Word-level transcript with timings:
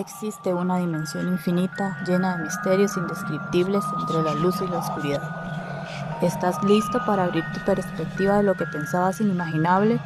Existe 0.00 0.54
una 0.54 0.78
dimensión 0.78 1.28
infinita 1.28 2.02
llena 2.06 2.38
de 2.38 2.44
misterios 2.44 2.96
indescriptibles 2.96 3.84
entre 4.00 4.22
la 4.22 4.32
luz 4.32 4.56
y 4.62 4.66
la 4.66 4.78
oscuridad. 4.78 5.20
¿Estás 6.22 6.64
listo 6.64 7.04
para 7.04 7.24
abrir 7.24 7.44
tu 7.52 7.62
perspectiva 7.66 8.38
de 8.38 8.42
lo 8.42 8.54
que 8.54 8.64
pensabas 8.64 9.20
inimaginable? 9.20 10.00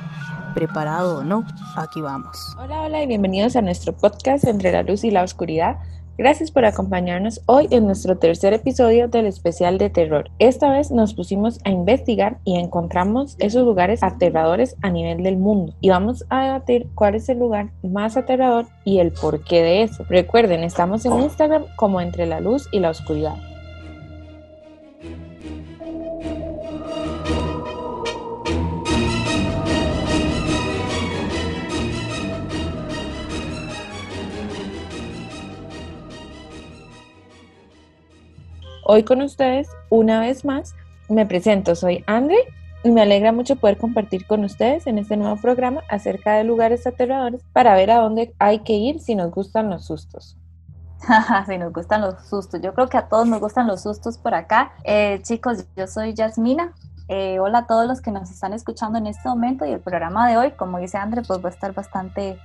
¿Preparado 0.52 1.18
o 1.18 1.22
no? 1.22 1.44
Aquí 1.76 2.00
vamos. 2.00 2.56
Hola, 2.58 2.82
hola 2.82 3.04
y 3.04 3.06
bienvenidos 3.06 3.54
a 3.54 3.62
nuestro 3.62 3.92
podcast 3.92 4.42
Entre 4.48 4.72
la 4.72 4.82
luz 4.82 5.04
y 5.04 5.12
la 5.12 5.22
oscuridad. 5.22 5.76
Gracias 6.16 6.52
por 6.52 6.64
acompañarnos 6.64 7.40
hoy 7.46 7.66
en 7.70 7.86
nuestro 7.86 8.18
tercer 8.18 8.52
episodio 8.52 9.08
del 9.08 9.26
especial 9.26 9.78
de 9.78 9.90
terror. 9.90 10.30
Esta 10.38 10.70
vez 10.70 10.92
nos 10.92 11.12
pusimos 11.12 11.58
a 11.64 11.70
investigar 11.70 12.38
y 12.44 12.56
encontramos 12.56 13.34
esos 13.40 13.64
lugares 13.64 14.00
aterradores 14.02 14.76
a 14.82 14.90
nivel 14.90 15.24
del 15.24 15.38
mundo 15.38 15.74
y 15.80 15.88
vamos 15.88 16.24
a 16.30 16.44
debatir 16.44 16.86
cuál 16.94 17.16
es 17.16 17.28
el 17.28 17.40
lugar 17.40 17.70
más 17.82 18.16
aterrador 18.16 18.66
y 18.84 19.00
el 19.00 19.10
porqué 19.10 19.62
de 19.62 19.82
eso. 19.82 20.04
Recuerden, 20.08 20.62
estamos 20.62 21.04
en 21.04 21.18
Instagram 21.18 21.64
como 21.74 22.00
entre 22.00 22.26
la 22.26 22.38
luz 22.38 22.68
y 22.70 22.78
la 22.78 22.90
oscuridad. 22.90 23.53
Hoy 38.86 39.02
con 39.02 39.22
ustedes, 39.22 39.70
una 39.88 40.20
vez 40.20 40.44
más, 40.44 40.74
me 41.08 41.24
presento, 41.24 41.74
soy 41.74 42.04
Andre 42.06 42.36
y 42.82 42.90
me 42.90 43.00
alegra 43.00 43.32
mucho 43.32 43.56
poder 43.56 43.78
compartir 43.78 44.26
con 44.26 44.44
ustedes 44.44 44.86
en 44.86 44.98
este 44.98 45.16
nuevo 45.16 45.36
programa 45.36 45.80
acerca 45.88 46.34
de 46.34 46.44
lugares 46.44 46.86
aterradores 46.86 47.40
para 47.54 47.74
ver 47.76 47.90
a 47.90 48.00
dónde 48.00 48.34
hay 48.38 48.58
que 48.58 48.74
ir 48.74 49.00
si 49.00 49.14
nos 49.14 49.30
gustan 49.30 49.70
los 49.70 49.86
sustos. 49.86 50.36
si 51.46 51.56
nos 51.56 51.72
gustan 51.72 52.02
los 52.02 52.26
sustos, 52.28 52.60
yo 52.60 52.74
creo 52.74 52.90
que 52.90 52.98
a 52.98 53.08
todos 53.08 53.26
nos 53.26 53.40
gustan 53.40 53.66
los 53.68 53.82
sustos 53.82 54.18
por 54.18 54.34
acá. 54.34 54.74
Eh, 54.84 55.18
chicos, 55.22 55.64
yo 55.74 55.86
soy 55.86 56.12
Yasmina. 56.12 56.74
Eh, 57.08 57.38
hola 57.40 57.60
a 57.60 57.66
todos 57.66 57.86
los 57.86 58.02
que 58.02 58.10
nos 58.10 58.30
están 58.30 58.52
escuchando 58.52 58.98
en 58.98 59.06
este 59.06 59.26
momento 59.26 59.64
y 59.64 59.70
el 59.70 59.80
programa 59.80 60.28
de 60.28 60.36
hoy, 60.36 60.50
como 60.50 60.78
dice 60.78 60.98
Andre, 60.98 61.22
pues 61.26 61.42
va 61.42 61.48
a 61.48 61.52
estar 61.52 61.72
bastante 61.72 62.38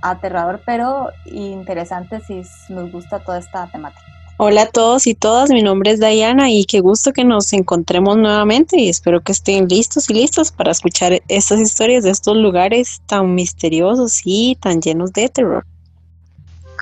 aterrador, 0.00 0.60
pero 0.64 1.08
interesante 1.24 2.20
si 2.20 2.42
nos 2.72 2.92
gusta 2.92 3.18
toda 3.18 3.38
esta 3.38 3.66
temática. 3.66 4.11
Hola 4.44 4.62
a 4.62 4.66
todos 4.66 5.06
y 5.06 5.14
todas, 5.14 5.50
mi 5.50 5.62
nombre 5.62 5.92
es 5.92 6.00
Diana 6.00 6.50
y 6.50 6.64
qué 6.64 6.80
gusto 6.80 7.12
que 7.12 7.22
nos 7.22 7.52
encontremos 7.52 8.16
nuevamente 8.16 8.76
y 8.76 8.88
espero 8.88 9.20
que 9.20 9.30
estén 9.30 9.68
listos 9.68 10.10
y 10.10 10.14
listas 10.14 10.50
para 10.50 10.72
escuchar 10.72 11.22
estas 11.28 11.60
historias 11.60 12.02
de 12.02 12.10
estos 12.10 12.36
lugares 12.36 13.02
tan 13.06 13.36
misteriosos 13.36 14.20
y 14.24 14.56
tan 14.60 14.82
llenos 14.82 15.12
de 15.12 15.28
terror. 15.28 15.64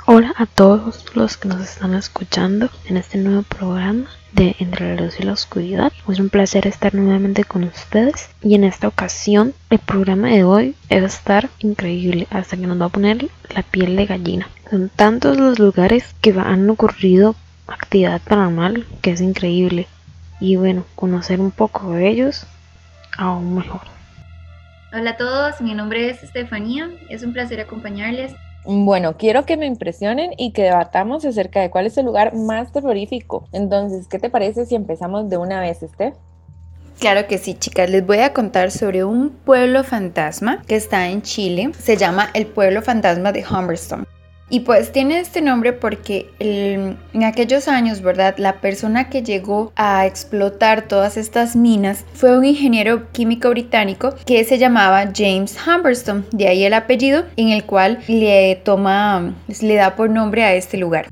Hola 0.06 0.32
a 0.38 0.46
todos 0.46 1.04
los 1.14 1.36
que 1.36 1.48
nos 1.48 1.60
están 1.60 1.92
escuchando 1.92 2.70
en 2.86 2.96
este 2.96 3.18
nuevo 3.18 3.42
programa 3.42 4.08
de 4.32 4.56
Entre 4.58 4.96
la 4.96 5.02
Luz 5.02 5.20
y 5.20 5.24
la 5.24 5.34
Oscuridad. 5.34 5.92
Es 6.08 6.18
un 6.18 6.30
placer 6.30 6.66
estar 6.66 6.94
nuevamente 6.94 7.44
con 7.44 7.64
ustedes 7.64 8.30
y 8.42 8.54
en 8.54 8.64
esta 8.64 8.88
ocasión 8.88 9.52
el 9.68 9.80
programa 9.80 10.28
de 10.28 10.44
hoy 10.44 10.74
va 10.90 10.96
a 10.96 11.04
estar 11.04 11.50
increíble 11.58 12.26
hasta 12.30 12.56
que 12.56 12.66
nos 12.66 12.80
va 12.80 12.86
a 12.86 12.88
poner 12.88 13.28
la 13.54 13.62
piel 13.64 13.96
de 13.96 14.06
gallina. 14.06 14.48
Son 14.70 14.88
tantos 14.88 15.36
los 15.36 15.58
lugares 15.58 16.06
que 16.22 16.30
han 16.30 16.70
ocurrido 16.70 17.36
actividad 17.70 18.20
paranormal 18.22 18.86
que 19.02 19.12
es 19.12 19.20
increíble. 19.20 19.86
Y 20.40 20.56
bueno, 20.56 20.84
conocer 20.94 21.40
un 21.40 21.50
poco 21.50 21.92
de 21.92 22.08
ellos 22.08 22.46
aún 23.16 23.54
mejor. 23.54 23.82
Hola 24.92 25.10
a 25.10 25.16
todos, 25.16 25.60
mi 25.60 25.74
nombre 25.74 26.10
es 26.10 26.22
Estefanía, 26.22 26.90
es 27.08 27.22
un 27.22 27.32
placer 27.32 27.60
acompañarles. 27.60 28.32
Bueno, 28.64 29.16
quiero 29.16 29.46
que 29.46 29.56
me 29.56 29.66
impresionen 29.66 30.32
y 30.36 30.52
que 30.52 30.62
debatamos 30.62 31.24
acerca 31.24 31.60
de 31.60 31.70
cuál 31.70 31.86
es 31.86 31.96
el 31.96 32.06
lugar 32.06 32.34
más 32.34 32.72
terrorífico. 32.72 33.48
Entonces, 33.52 34.06
¿qué 34.08 34.18
te 34.18 34.30
parece 34.30 34.66
si 34.66 34.74
empezamos 34.74 35.30
de 35.30 35.36
una 35.36 35.60
vez, 35.60 35.82
Estef? 35.82 36.14
Claro 36.98 37.26
que 37.26 37.38
sí, 37.38 37.54
chicas. 37.54 37.88
Les 37.88 38.04
voy 38.04 38.18
a 38.18 38.34
contar 38.34 38.70
sobre 38.70 39.04
un 39.04 39.30
pueblo 39.30 39.84
fantasma 39.84 40.62
que 40.66 40.76
está 40.76 41.08
en 41.08 41.22
Chile. 41.22 41.70
Se 41.78 41.96
llama 41.96 42.28
el 42.34 42.46
pueblo 42.46 42.82
fantasma 42.82 43.32
de 43.32 43.44
Humberstone. 43.48 44.04
Y 44.52 44.60
pues 44.60 44.90
tiene 44.90 45.20
este 45.20 45.42
nombre 45.42 45.72
porque 45.72 46.28
en 46.40 47.24
aquellos 47.24 47.68
años, 47.68 48.02
¿verdad? 48.02 48.34
La 48.36 48.60
persona 48.60 49.08
que 49.08 49.22
llegó 49.22 49.72
a 49.76 50.06
explotar 50.06 50.82
todas 50.82 51.16
estas 51.16 51.54
minas 51.54 52.04
fue 52.14 52.36
un 52.36 52.44
ingeniero 52.44 53.12
químico 53.12 53.48
británico 53.50 54.12
que 54.26 54.42
se 54.42 54.58
llamaba 54.58 55.08
James 55.14 55.56
Humberstone, 55.64 56.24
de 56.32 56.48
ahí 56.48 56.64
el 56.64 56.74
apellido 56.74 57.24
en 57.36 57.50
el 57.50 57.64
cual 57.64 58.00
le 58.08 58.56
toma, 58.64 59.34
le 59.60 59.74
da 59.76 59.94
por 59.94 60.10
nombre 60.10 60.42
a 60.42 60.54
este 60.54 60.76
lugar. 60.76 61.06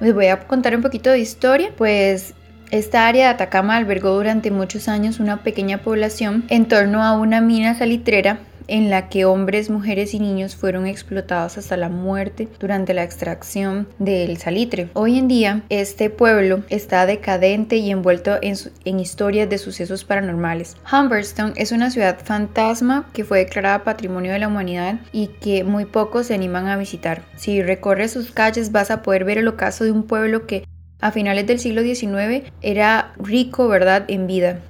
Les 0.00 0.12
voy 0.12 0.26
a 0.26 0.40
contar 0.40 0.74
un 0.74 0.82
poquito 0.82 1.10
de 1.10 1.20
historia, 1.20 1.70
pues 1.76 2.34
esta 2.72 3.06
área 3.06 3.26
de 3.26 3.34
Atacama 3.34 3.76
albergó 3.76 4.10
durante 4.10 4.50
muchos 4.50 4.88
años 4.88 5.20
una 5.20 5.44
pequeña 5.44 5.78
población 5.78 6.44
en 6.48 6.66
torno 6.66 7.04
a 7.04 7.12
una 7.12 7.40
mina 7.40 7.74
salitrera 7.78 8.40
en 8.68 8.90
la 8.90 9.08
que 9.08 9.24
hombres, 9.24 9.70
mujeres 9.70 10.14
y 10.14 10.20
niños 10.20 10.56
fueron 10.56 10.86
explotados 10.86 11.58
hasta 11.58 11.76
la 11.76 11.88
muerte 11.88 12.48
durante 12.58 12.94
la 12.94 13.02
extracción 13.02 13.88
del 13.98 14.36
salitre. 14.38 14.88
Hoy 14.94 15.18
en 15.18 15.28
día, 15.28 15.62
este 15.68 16.10
pueblo 16.10 16.62
está 16.68 17.06
decadente 17.06 17.76
y 17.76 17.90
envuelto 17.90 18.38
en, 18.42 19.00
historias 19.00 19.48
de 19.48 19.58
sucesos 19.58 20.04
paranormales. 20.04 20.76
Humberstone 20.90 21.54
es 21.56 21.72
una 21.72 21.90
ciudad 21.90 22.18
fantasma 22.22 23.08
que 23.12 23.24
fue 23.24 23.38
declarada 23.38 23.84
Patrimonio 23.84 24.32
de 24.32 24.38
la 24.38 24.48
Humanidad 24.48 25.00
y 25.12 25.28
que 25.28 25.64
muy 25.64 25.84
pocos 25.84 26.26
se 26.26 26.34
animan 26.34 26.68
a 26.68 26.76
visitar. 26.76 27.22
Si 27.36 27.62
recorres 27.62 28.12
sus 28.12 28.30
calles 28.30 28.72
vas 28.72 28.90
a 28.90 29.02
poder 29.02 29.24
ver 29.24 29.38
el 29.38 29.48
ocaso 29.48 29.84
de 29.84 29.90
un 29.90 30.04
pueblo 30.04 30.46
que 30.46 30.64
a 31.00 31.10
finales 31.10 31.46
del 31.46 31.58
siglo 31.58 31.82
XIX 31.82 32.48
era 32.62 33.12
rico, 33.18 33.68
¿verdad?, 33.68 34.04
en 34.08 34.26
vida. 34.26 34.60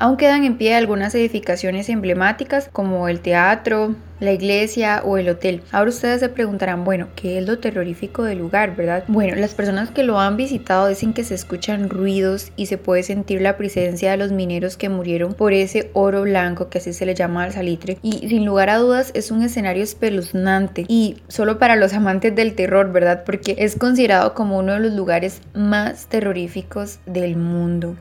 Aún 0.00 0.16
quedan 0.16 0.44
en 0.44 0.56
pie 0.56 0.74
algunas 0.74 1.14
edificaciones 1.14 1.90
emblemáticas 1.90 2.70
como 2.72 3.06
el 3.06 3.20
teatro, 3.20 3.96
la 4.18 4.32
iglesia 4.32 5.02
o 5.04 5.18
el 5.18 5.28
hotel. 5.28 5.60
Ahora 5.72 5.90
ustedes 5.90 6.20
se 6.20 6.30
preguntarán, 6.30 6.84
bueno, 6.84 7.08
¿qué 7.14 7.36
es 7.36 7.46
lo 7.46 7.58
terrorífico 7.58 8.22
del 8.22 8.38
lugar, 8.38 8.74
verdad? 8.76 9.04
Bueno, 9.08 9.36
las 9.36 9.52
personas 9.52 9.90
que 9.90 10.02
lo 10.02 10.18
han 10.18 10.38
visitado 10.38 10.88
dicen 10.88 11.12
que 11.12 11.22
se 11.22 11.34
escuchan 11.34 11.90
ruidos 11.90 12.50
y 12.56 12.64
se 12.64 12.78
puede 12.78 13.02
sentir 13.02 13.42
la 13.42 13.58
presencia 13.58 14.10
de 14.10 14.16
los 14.16 14.32
mineros 14.32 14.78
que 14.78 14.88
murieron 14.88 15.34
por 15.34 15.52
ese 15.52 15.90
oro 15.92 16.22
blanco 16.22 16.70
que 16.70 16.78
así 16.78 16.94
se 16.94 17.04
le 17.04 17.14
llama 17.14 17.44
al 17.44 17.52
salitre. 17.52 17.98
Y 18.00 18.26
sin 18.26 18.46
lugar 18.46 18.70
a 18.70 18.78
dudas 18.78 19.10
es 19.12 19.30
un 19.30 19.42
escenario 19.42 19.82
espeluznante 19.84 20.86
y 20.88 21.18
solo 21.28 21.58
para 21.58 21.76
los 21.76 21.92
amantes 22.00 22.34
del 22.34 22.54
terror, 22.54 22.90
¿verdad? 22.90 23.24
Porque 23.26 23.54
es 23.58 23.76
considerado 23.76 24.32
como 24.32 24.56
uno 24.56 24.72
de 24.72 24.80
los 24.80 24.92
lugares 24.94 25.42
más 25.52 26.06
terroríficos 26.06 27.00
del 27.04 27.36
mundo. 27.36 27.96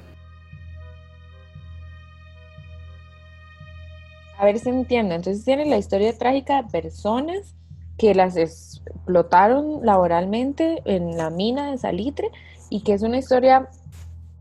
A 4.39 4.45
ver 4.45 4.57
si 4.57 4.69
entiendo. 4.69 5.15
Entonces 5.15 5.43
tienen 5.43 5.69
la 5.69 5.77
historia 5.77 6.17
trágica 6.17 6.63
de 6.63 6.69
personas 6.69 7.55
que 7.97 8.15
las 8.15 8.37
explotaron 8.37 9.85
laboralmente 9.85 10.81
en 10.85 11.17
la 11.17 11.29
mina 11.29 11.71
de 11.71 11.77
salitre 11.77 12.31
y 12.69 12.81
que 12.81 12.93
es 12.93 13.01
una 13.01 13.17
historia 13.17 13.69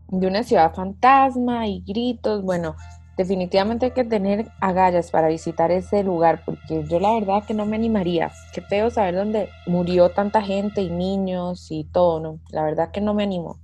de 0.07 0.25
una 0.25 0.43
ciudad 0.43 0.73
fantasma 0.73 1.67
y 1.67 1.81
gritos. 1.81 2.43
Bueno, 2.43 2.77
definitivamente 3.17 3.87
hay 3.87 3.91
que 3.91 4.05
tener 4.05 4.47
agallas 4.61 5.11
para 5.11 5.27
visitar 5.27 5.69
ese 5.69 6.01
lugar 6.01 6.43
porque 6.45 6.85
yo 6.85 7.01
la 7.01 7.13
verdad 7.15 7.43
que 7.45 7.53
no 7.53 7.65
me 7.65 7.75
animaría. 7.75 8.31
Qué 8.53 8.61
feo 8.61 8.89
saber 8.89 9.15
dónde 9.15 9.49
murió 9.67 10.11
tanta 10.11 10.41
gente 10.41 10.81
y 10.81 10.89
niños 10.89 11.67
y 11.71 11.83
todo, 11.83 12.21
¿no? 12.21 12.39
La 12.51 12.63
verdad 12.63 12.91
que 12.91 13.01
no 13.01 13.13
me 13.13 13.23
animo. 13.23 13.57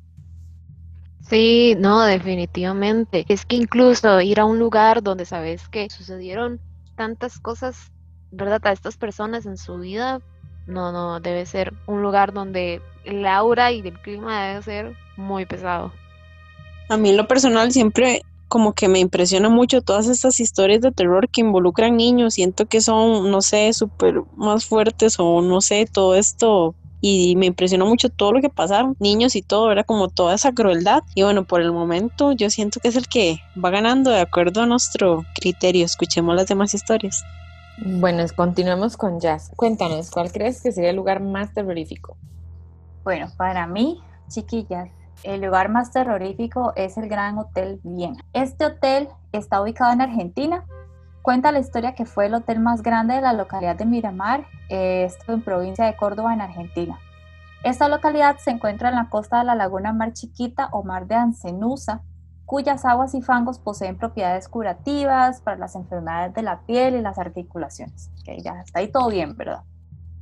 Sí, 1.30 1.76
no, 1.80 2.04
definitivamente. 2.04 3.26
Es 3.28 3.46
que 3.46 3.56
incluso 3.56 4.22
ir 4.22 4.40
a 4.40 4.46
un 4.46 4.60
lugar 4.60 5.02
donde 5.02 5.26
sabes 5.26 5.68
que 5.70 5.90
sucedieron 5.90 6.60
tantas 6.96 7.40
cosas, 7.40 7.92
¿verdad? 8.32 8.62
A 8.66 8.72
estas 8.72 8.96
personas 8.98 9.46
en 9.46 9.58
su 9.58 9.78
vida, 9.80 10.20
no, 10.68 10.92
no, 10.92 11.20
debe 11.20 11.46
ser 11.46 11.74
un 11.88 12.02
lugar 12.02 12.32
donde 12.32 12.82
el 13.04 13.26
aura 13.26 13.72
y 13.72 13.80
el 13.80 14.00
clima 14.02 14.48
debe 14.48 14.62
ser 14.62 14.96
muy 15.18 15.46
pesado. 15.46 15.92
A 16.90 16.98
mí 16.98 17.10
en 17.10 17.18
lo 17.18 17.28
personal 17.28 17.72
siempre 17.72 18.22
como 18.48 18.74
que 18.74 18.88
me 18.88 19.00
impresiona 19.00 19.50
mucho 19.50 19.82
todas 19.82 20.08
estas 20.08 20.40
historias 20.40 20.82
de 20.82 20.92
terror 20.92 21.28
que 21.30 21.42
involucran 21.42 21.98
niños. 21.98 22.36
Siento 22.36 22.68
que 22.68 22.82
son, 22.82 23.32
no 23.32 23.42
sé, 23.42 23.74
súper 23.74 24.22
más 24.36 24.66
fuertes 24.66 25.16
o 25.18 25.42
no 25.42 25.62
sé, 25.62 25.88
todo 25.92 26.16
esto 26.16 26.76
y 27.02 27.36
me 27.36 27.46
impresionó 27.46 27.86
mucho 27.86 28.10
todo 28.10 28.34
lo 28.34 28.42
que 28.42 28.50
pasaron, 28.50 28.96
niños 29.00 29.36
y 29.36 29.42
todo, 29.42 29.72
era 29.72 29.84
como 29.84 30.10
toda 30.10 30.36
esa 30.36 30.54
crueldad. 30.54 31.04
Y 31.14 31.24
bueno, 31.24 31.44
por 31.44 31.62
el 31.62 31.72
momento 31.72 32.32
yo 32.32 32.50
siento 32.50 32.80
que 32.80 32.88
es 32.88 32.96
el 32.96 33.08
que 33.08 33.40
va 33.64 33.70
ganando 33.70 34.12
de 34.12 34.22
acuerdo 34.22 34.62
a 34.62 34.66
nuestro 34.66 35.26
criterio. 35.36 35.86
Escuchemos 35.86 36.36
las 36.36 36.48
demás 36.48 36.74
historias. 36.74 37.24
Bueno, 37.78 38.24
continuemos 38.36 38.96
con 38.96 39.20
Jazz. 39.20 39.52
Cuéntanos, 39.56 40.10
¿cuál 40.10 40.32
crees 40.32 40.62
que 40.62 40.72
sería 40.72 40.92
el 40.92 40.96
lugar 40.96 41.22
más 41.22 41.54
terrorífico? 41.54 42.18
Bueno, 43.04 43.28
para 43.38 43.68
mí, 43.68 44.02
chiquillas, 44.30 44.90
el 45.24 45.42
lugar 45.42 45.70
más 45.70 45.92
terrorífico 45.92 46.74
es 46.76 46.98
el 46.98 47.08
Gran 47.10 47.38
Hotel 47.38 47.80
Viena. 47.84 48.24
Este 48.34 48.66
hotel 48.66 49.10
está 49.32 49.62
ubicado 49.62 49.94
en 49.94 50.02
Argentina 50.02 50.66
Cuenta 51.26 51.52
la 51.52 51.58
historia 51.58 51.96
que 51.96 52.06
fue 52.06 52.28
el 52.28 52.36
hotel 52.36 52.60
más 52.60 52.84
grande 52.84 53.16
de 53.16 53.22
la 53.22 53.34
localidad 53.34 53.76
de 53.76 53.88
Miramar, 53.88 54.46
eh, 54.70 55.06
esto 55.06 55.34
en 55.34 55.42
provincia 55.42 55.84
de 55.84 55.96
Córdoba, 55.96 56.36
en 56.36 56.42
Argentina. 56.42 57.00
Esta 57.64 57.90
localidad 57.90 58.38
se 58.38 58.52
encuentra 58.52 58.90
en 58.90 58.96
la 58.96 59.10
costa 59.10 59.40
de 59.40 59.46
la 59.46 59.56
laguna 59.56 59.92
Mar 59.92 60.14
Chiquita 60.14 60.70
o 60.72 60.84
Mar 60.84 61.08
de 61.08 61.16
Ancenusa, 61.16 62.04
cuyas 62.46 62.86
aguas 62.86 63.16
y 63.16 63.24
fangos 63.24 63.58
poseen 63.58 63.98
propiedades 63.98 64.48
curativas 64.48 65.42
para 65.42 65.58
las 65.58 65.74
enfermedades 65.74 66.36
de 66.36 66.44
la 66.44 66.60
piel 66.60 66.96
y 66.96 67.02
las 67.02 67.18
articulaciones. 67.18 68.12
Que 68.24 68.40
ya 68.44 68.62
está 68.62 68.82
ahí 68.82 68.92
todo 68.92 69.10
bien, 69.10 69.36
¿verdad? 69.36 69.64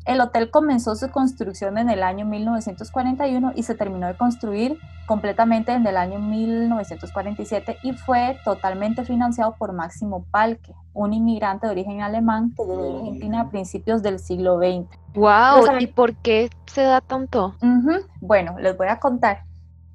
El 0.05 0.19
hotel 0.19 0.51
comenzó 0.51 0.95
su 0.95 1.09
construcción 1.09 1.77
en 1.77 1.89
el 1.89 2.03
año 2.03 2.25
1941 2.25 3.53
y 3.55 3.63
se 3.63 3.73
terminó 3.73 4.07
de 4.07 4.17
construir 4.17 4.77
completamente 5.05 5.71
en 5.71 5.87
el 5.87 5.95
año 5.95 6.19
1947 6.19 7.77
y 7.83 7.93
fue 7.93 8.37
totalmente 8.43 9.05
financiado 9.05 9.55
por 9.55 9.71
Máximo 9.71 10.25
Palke, 10.29 10.73
un 10.93 11.13
inmigrante 11.13 11.67
de 11.67 11.71
origen 11.71 12.01
alemán 12.01 12.53
que 12.55 12.63
llegó 12.63 12.95
a 12.95 12.99
Argentina 12.99 13.41
a 13.41 13.49
principios 13.49 14.01
del 14.03 14.19
siglo 14.19 14.57
XX. 14.57 14.89
¡Wow! 15.15 15.79
¿Y 15.79 15.87
por 15.87 16.15
qué 16.15 16.49
se 16.65 16.81
da 16.81 16.99
tanto? 16.99 17.55
Bueno, 18.19 18.59
les 18.59 18.77
voy 18.77 18.87
a 18.87 18.99
contar 18.99 19.43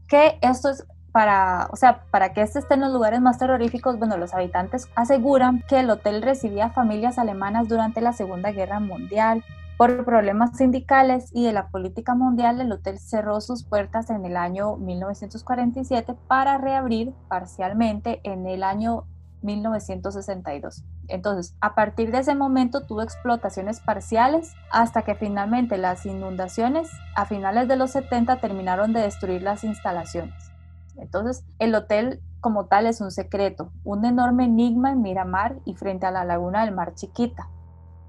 que 0.08 0.38
esto 0.40 0.70
es 0.70 0.86
para, 1.12 1.68
o 1.70 1.76
sea, 1.76 2.02
para 2.10 2.32
que 2.32 2.42
este 2.42 2.58
esté 2.58 2.74
en 2.74 2.80
los 2.80 2.92
lugares 2.92 3.20
más 3.20 3.38
terroríficos, 3.38 3.98
bueno, 3.98 4.16
los 4.16 4.34
habitantes 4.34 4.88
aseguran 4.94 5.64
que 5.68 5.80
el 5.80 5.90
hotel 5.90 6.22
recibía 6.22 6.70
familias 6.70 7.18
alemanas 7.18 7.68
durante 7.68 8.00
la 8.00 8.12
Segunda 8.12 8.52
Guerra 8.52 8.78
Mundial, 8.78 9.42
por 9.78 10.04
problemas 10.04 10.56
sindicales 10.56 11.30
y 11.32 11.44
de 11.44 11.52
la 11.52 11.68
política 11.68 12.16
mundial, 12.16 12.60
el 12.60 12.72
hotel 12.72 12.98
cerró 12.98 13.40
sus 13.40 13.62
puertas 13.62 14.10
en 14.10 14.26
el 14.26 14.36
año 14.36 14.76
1947 14.76 16.16
para 16.26 16.58
reabrir 16.58 17.14
parcialmente 17.28 18.20
en 18.24 18.48
el 18.48 18.64
año 18.64 19.04
1962. 19.42 20.84
Entonces, 21.06 21.54
a 21.60 21.76
partir 21.76 22.10
de 22.10 22.18
ese 22.18 22.34
momento 22.34 22.86
tuvo 22.86 23.02
explotaciones 23.02 23.78
parciales 23.78 24.52
hasta 24.72 25.02
que 25.02 25.14
finalmente 25.14 25.78
las 25.78 26.04
inundaciones 26.06 26.90
a 27.14 27.24
finales 27.24 27.68
de 27.68 27.76
los 27.76 27.92
70 27.92 28.40
terminaron 28.40 28.92
de 28.92 29.02
destruir 29.02 29.42
las 29.42 29.62
instalaciones. 29.62 30.50
Entonces, 30.96 31.44
el 31.60 31.72
hotel 31.76 32.20
como 32.40 32.66
tal 32.66 32.86
es 32.86 33.00
un 33.00 33.12
secreto, 33.12 33.70
un 33.84 34.04
enorme 34.04 34.46
enigma 34.46 34.90
en 34.90 35.02
Miramar 35.02 35.60
y 35.64 35.74
frente 35.74 36.04
a 36.04 36.10
la 36.10 36.24
laguna 36.24 36.64
del 36.64 36.74
Mar 36.74 36.96
Chiquita. 36.96 37.48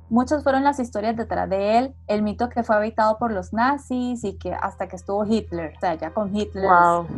Muchas 0.09 0.43
fueron 0.43 0.63
las 0.63 0.79
historias 0.79 1.15
detrás 1.15 1.47
de 1.49 1.77
él, 1.77 1.95
el 2.07 2.23
mito 2.23 2.49
que 2.49 2.63
fue 2.63 2.75
habitado 2.75 3.19
por 3.19 3.31
los 3.31 3.53
nazis 3.53 4.23
y 4.23 4.33
que 4.33 4.53
hasta 4.53 4.87
que 4.87 4.95
estuvo 4.95 5.23
Hitler, 5.23 5.73
o 5.77 5.79
sea, 5.79 5.93
ya 5.95 6.09
con 6.11 6.35
Hitler 6.35 6.67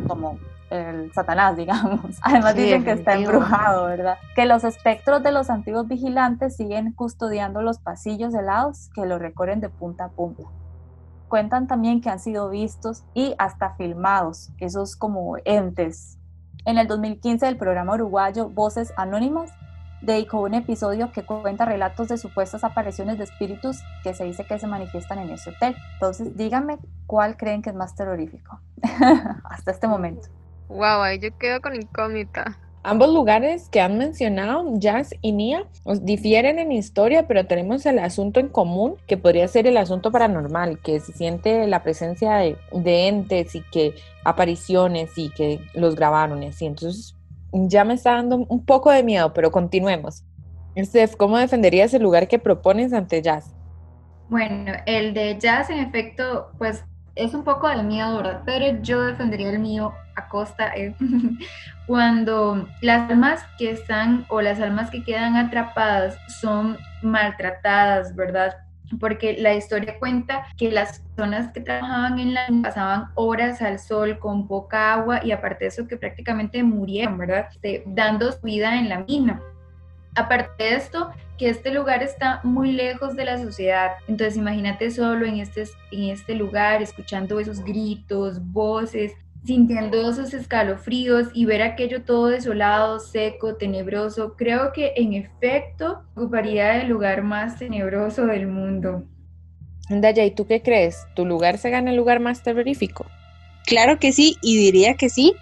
como 0.06 0.38
el 0.68 1.10
Satanás, 1.12 1.56
digamos. 1.56 2.18
Además 2.22 2.54
dicen 2.54 2.84
que 2.84 2.92
está 2.92 3.14
embrujado, 3.14 3.86
¿verdad? 3.86 4.18
Que 4.34 4.44
los 4.44 4.64
espectros 4.64 5.22
de 5.22 5.32
los 5.32 5.48
antiguos 5.48 5.88
vigilantes 5.88 6.56
siguen 6.56 6.92
custodiando 6.92 7.62
los 7.62 7.78
pasillos 7.78 8.34
helados 8.34 8.90
que 8.94 9.06
lo 9.06 9.18
recorren 9.18 9.60
de 9.60 9.70
punta 9.70 10.04
a 10.04 10.08
punta. 10.08 10.42
Cuentan 11.28 11.66
también 11.66 12.02
que 12.02 12.10
han 12.10 12.20
sido 12.20 12.50
vistos 12.50 13.04
y 13.14 13.34
hasta 13.38 13.70
filmados, 13.76 14.50
esos 14.58 14.96
como 14.96 15.36
entes. 15.46 16.18
En 16.66 16.76
el 16.76 16.86
2015 16.86 17.48
el 17.48 17.56
programa 17.56 17.94
uruguayo 17.94 18.50
Voces 18.50 18.92
Anónimas 18.96 19.50
dedicó 20.02 20.40
un 20.40 20.54
episodio 20.54 21.12
que 21.12 21.22
cuenta 21.22 21.64
relatos 21.64 22.08
de 22.08 22.18
supuestas 22.18 22.64
apariciones 22.64 23.18
de 23.18 23.24
espíritus 23.24 23.80
que 24.02 24.14
se 24.14 24.24
dice 24.24 24.44
que 24.44 24.58
se 24.58 24.66
manifiestan 24.66 25.20
en 25.20 25.30
ese 25.30 25.50
hotel. 25.50 25.76
Entonces, 25.94 26.36
díganme 26.36 26.78
cuál 27.06 27.36
creen 27.36 27.62
que 27.62 27.70
es 27.70 27.76
más 27.76 27.94
terrorífico 27.94 28.60
hasta 29.44 29.70
este 29.70 29.86
momento. 29.86 30.28
Wow, 30.68 31.02
ahí 31.02 31.18
yo 31.18 31.36
quedo 31.38 31.60
con 31.60 31.74
incógnita. 31.74 32.58
Ambos 32.84 33.14
lugares 33.14 33.68
que 33.68 33.80
han 33.80 33.96
mencionado, 33.96 34.64
Jazz 34.74 35.14
y 35.20 35.30
Nia, 35.30 35.66
difieren 36.00 36.58
en 36.58 36.72
historia, 36.72 37.28
pero 37.28 37.46
tenemos 37.46 37.86
el 37.86 38.00
asunto 38.00 38.40
en 38.40 38.48
común, 38.48 38.96
que 39.06 39.16
podría 39.16 39.46
ser 39.46 39.68
el 39.68 39.76
asunto 39.76 40.10
paranormal, 40.10 40.80
que 40.80 40.98
se 40.98 41.12
siente 41.12 41.68
la 41.68 41.84
presencia 41.84 42.34
de, 42.34 42.58
de 42.72 43.06
entes 43.06 43.54
y 43.54 43.62
que 43.70 43.94
apariciones 44.24 45.16
y 45.16 45.30
que 45.30 45.60
los 45.74 45.94
grabaron 45.94 46.42
y 46.42 46.46
así. 46.46 46.66
Entonces, 46.66 47.14
ya 47.52 47.84
me 47.84 47.94
está 47.94 48.12
dando 48.12 48.36
un 48.48 48.64
poco 48.64 48.90
de 48.90 49.02
miedo, 49.02 49.32
pero 49.32 49.50
continuemos. 49.50 50.24
Steph, 50.76 51.16
¿cómo 51.16 51.36
defenderías 51.38 51.92
el 51.94 52.02
lugar 52.02 52.28
que 52.28 52.38
propones 52.38 52.92
ante 52.92 53.20
Jazz? 53.20 53.54
Bueno, 54.28 54.72
el 54.86 55.12
de 55.12 55.38
Jazz 55.38 55.68
en 55.68 55.78
efecto, 55.78 56.50
pues 56.56 56.84
es 57.14 57.34
un 57.34 57.44
poco 57.44 57.68
del 57.68 57.84
miedo, 57.84 58.16
¿verdad? 58.16 58.42
Pero 58.46 58.80
yo 58.80 59.02
defendería 59.02 59.50
el 59.50 59.58
mío 59.58 59.92
a 60.16 60.28
costa 60.28 60.72
eh, 60.74 60.94
cuando 61.86 62.66
las 62.80 63.10
almas 63.10 63.44
que 63.58 63.70
están 63.70 64.24
o 64.28 64.40
las 64.40 64.60
almas 64.60 64.90
que 64.90 65.04
quedan 65.04 65.36
atrapadas 65.36 66.16
son 66.40 66.78
maltratadas, 67.02 68.16
¿verdad? 68.16 68.56
Porque 69.00 69.36
la 69.38 69.54
historia 69.54 69.98
cuenta 69.98 70.46
que 70.56 70.70
las 70.70 71.00
personas 71.00 71.52
que 71.52 71.60
trabajaban 71.60 72.18
en 72.18 72.34
la 72.34 72.46
pasaban 72.62 73.08
horas 73.14 73.62
al 73.62 73.78
sol 73.78 74.18
con 74.18 74.46
poca 74.46 74.94
agua 74.94 75.20
y 75.24 75.32
aparte 75.32 75.64
de 75.64 75.68
eso 75.68 75.86
que 75.86 75.96
prácticamente 75.96 76.62
murieron, 76.62 77.18
¿verdad? 77.18 77.48
Este, 77.50 77.82
dando 77.86 78.32
vida 78.42 78.78
en 78.78 78.88
la 78.88 79.00
mina. 79.00 79.40
Aparte 80.14 80.62
de 80.62 80.74
esto, 80.74 81.10
que 81.38 81.48
este 81.48 81.72
lugar 81.72 82.02
está 82.02 82.40
muy 82.42 82.72
lejos 82.72 83.16
de 83.16 83.24
la 83.24 83.38
sociedad, 83.38 83.92
entonces 84.06 84.36
imagínate 84.36 84.90
solo 84.90 85.24
en 85.24 85.38
este, 85.38 85.64
en 85.90 86.10
este 86.10 86.34
lugar, 86.34 86.82
escuchando 86.82 87.40
esos 87.40 87.64
gritos, 87.64 88.38
voces, 88.52 89.14
sintiendo 89.44 90.10
esos 90.10 90.32
escalofríos 90.34 91.28
y 91.34 91.44
ver 91.44 91.62
aquello 91.62 92.02
todo 92.02 92.28
desolado, 92.28 93.00
seco, 93.00 93.56
tenebroso, 93.56 94.34
creo 94.36 94.72
que 94.72 94.92
en 94.96 95.14
efecto 95.14 96.02
ocuparía 96.14 96.80
el 96.80 96.88
lugar 96.88 97.22
más 97.22 97.58
tenebroso 97.58 98.26
del 98.26 98.46
mundo. 98.46 99.04
Daya, 99.88 100.24
¿y 100.24 100.30
tú 100.30 100.46
qué 100.46 100.62
crees? 100.62 101.06
¿Tu 101.14 101.26
lugar 101.26 101.58
se 101.58 101.70
gana 101.70 101.90
el 101.90 101.96
lugar 101.96 102.20
más 102.20 102.42
terrorífico? 102.42 103.06
Claro 103.66 103.98
que 103.98 104.12
sí, 104.12 104.36
y 104.42 104.56
diría 104.56 104.94
que 104.94 105.08
sí, 105.10 105.34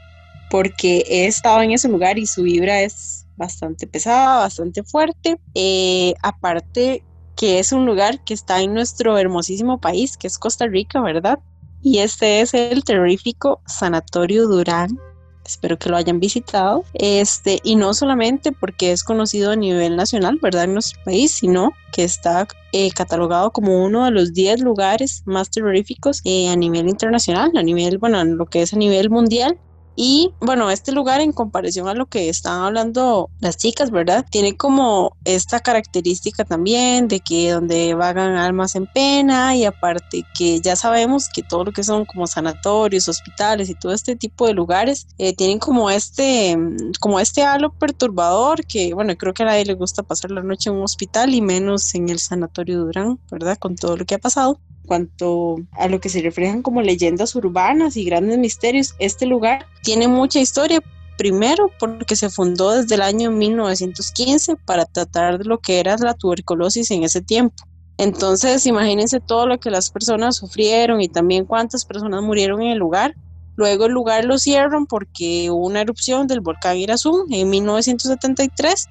porque 0.50 1.04
he 1.08 1.26
estado 1.26 1.62
en 1.62 1.72
ese 1.72 1.88
lugar 1.88 2.18
y 2.18 2.26
su 2.26 2.42
vibra 2.42 2.80
es 2.80 3.26
bastante 3.36 3.86
pesada, 3.86 4.40
bastante 4.40 4.82
fuerte. 4.82 5.38
Eh, 5.54 6.14
aparte 6.22 7.02
que 7.36 7.58
es 7.58 7.72
un 7.72 7.86
lugar 7.86 8.22
que 8.24 8.34
está 8.34 8.60
en 8.60 8.74
nuestro 8.74 9.16
hermosísimo 9.16 9.80
país, 9.80 10.18
que 10.18 10.26
es 10.26 10.38
Costa 10.38 10.66
Rica, 10.66 11.00
¿verdad? 11.00 11.38
Y 11.82 11.98
este 11.98 12.40
es 12.40 12.54
el 12.54 12.84
terrorífico 12.84 13.60
Sanatorio 13.66 14.46
Durán. 14.46 14.98
Espero 15.44 15.78
que 15.78 15.88
lo 15.88 15.96
hayan 15.96 16.20
visitado. 16.20 16.84
Este, 16.94 17.58
y 17.64 17.74
no 17.76 17.94
solamente 17.94 18.52
porque 18.52 18.92
es 18.92 19.02
conocido 19.02 19.50
a 19.50 19.56
nivel 19.56 19.96
nacional, 19.96 20.38
¿verdad? 20.40 20.64
En 20.64 20.74
nuestro 20.74 21.02
país, 21.04 21.32
sino 21.32 21.72
que 21.92 22.04
está 22.04 22.46
eh, 22.72 22.90
catalogado 22.92 23.50
como 23.50 23.84
uno 23.84 24.04
de 24.04 24.12
los 24.12 24.32
10 24.32 24.60
lugares 24.60 25.22
más 25.24 25.50
terroríficos 25.50 26.20
eh, 26.24 26.48
a 26.50 26.56
nivel 26.56 26.88
internacional, 26.88 27.50
a 27.56 27.62
nivel, 27.62 27.98
bueno, 27.98 28.24
lo 28.24 28.46
que 28.46 28.62
es 28.62 28.72
a 28.74 28.76
nivel 28.76 29.10
mundial. 29.10 29.58
Y 30.02 30.32
bueno, 30.40 30.70
este 30.70 30.92
lugar 30.92 31.20
en 31.20 31.30
comparación 31.30 31.86
a 31.86 31.92
lo 31.92 32.06
que 32.06 32.30
están 32.30 32.62
hablando 32.62 33.28
las 33.38 33.58
chicas, 33.58 33.90
¿verdad? 33.90 34.24
Tiene 34.30 34.56
como 34.56 35.14
esta 35.26 35.60
característica 35.60 36.42
también 36.46 37.06
de 37.06 37.20
que 37.20 37.50
donde 37.50 37.92
vagan 37.92 38.34
almas 38.36 38.76
en 38.76 38.86
pena 38.86 39.54
y 39.54 39.66
aparte 39.66 40.24
que 40.38 40.58
ya 40.62 40.74
sabemos 40.74 41.28
que 41.28 41.42
todo 41.42 41.64
lo 41.64 41.72
que 41.72 41.84
son 41.84 42.06
como 42.06 42.26
sanatorios, 42.26 43.08
hospitales 43.08 43.68
y 43.68 43.74
todo 43.74 43.92
este 43.92 44.16
tipo 44.16 44.46
de 44.46 44.54
lugares 44.54 45.06
eh, 45.18 45.36
tienen 45.36 45.58
como 45.58 45.90
este, 45.90 46.56
como 46.98 47.20
este 47.20 47.42
halo 47.42 47.70
perturbador 47.70 48.64
que 48.64 48.94
bueno, 48.94 49.14
creo 49.18 49.34
que 49.34 49.42
a 49.42 49.46
nadie 49.46 49.66
le 49.66 49.74
gusta 49.74 50.02
pasar 50.02 50.30
la 50.30 50.42
noche 50.42 50.70
en 50.70 50.76
un 50.76 50.84
hospital 50.84 51.34
y 51.34 51.42
menos 51.42 51.94
en 51.94 52.08
el 52.08 52.20
sanatorio 52.20 52.78
Durán, 52.78 53.18
¿verdad? 53.30 53.58
Con 53.58 53.76
todo 53.76 53.98
lo 53.98 54.06
que 54.06 54.14
ha 54.14 54.18
pasado 54.18 54.58
cuanto 54.90 55.54
a 55.70 55.86
lo 55.86 56.00
que 56.00 56.08
se 56.08 56.20
reflejan 56.20 56.62
como 56.62 56.82
leyendas 56.82 57.36
urbanas 57.36 57.96
y 57.96 58.02
grandes 58.02 58.38
misterios, 58.38 58.96
este 58.98 59.24
lugar 59.24 59.66
tiene 59.84 60.08
mucha 60.08 60.40
historia. 60.40 60.80
Primero, 61.16 61.70
porque 61.78 62.16
se 62.16 62.28
fundó 62.28 62.72
desde 62.72 62.96
el 62.96 63.02
año 63.02 63.30
1915 63.30 64.56
para 64.56 64.86
tratar 64.86 65.46
lo 65.46 65.58
que 65.58 65.78
era 65.78 65.96
la 65.98 66.14
tuberculosis 66.14 66.90
en 66.90 67.04
ese 67.04 67.22
tiempo. 67.22 67.54
Entonces, 67.98 68.66
imagínense 68.66 69.20
todo 69.20 69.46
lo 69.46 69.60
que 69.60 69.70
las 69.70 69.90
personas 69.90 70.34
sufrieron 70.34 71.00
y 71.00 71.08
también 71.08 71.44
cuántas 71.44 71.84
personas 71.84 72.20
murieron 72.24 72.60
en 72.60 72.72
el 72.72 72.78
lugar. 72.78 73.14
Luego 73.54 73.86
el 73.86 73.92
lugar 73.92 74.24
lo 74.24 74.38
cierran 74.38 74.86
porque 74.86 75.52
hubo 75.52 75.66
una 75.66 75.82
erupción 75.82 76.26
del 76.26 76.40
volcán 76.40 76.78
Irazú 76.78 77.26
en 77.30 77.48
1973 77.48 78.88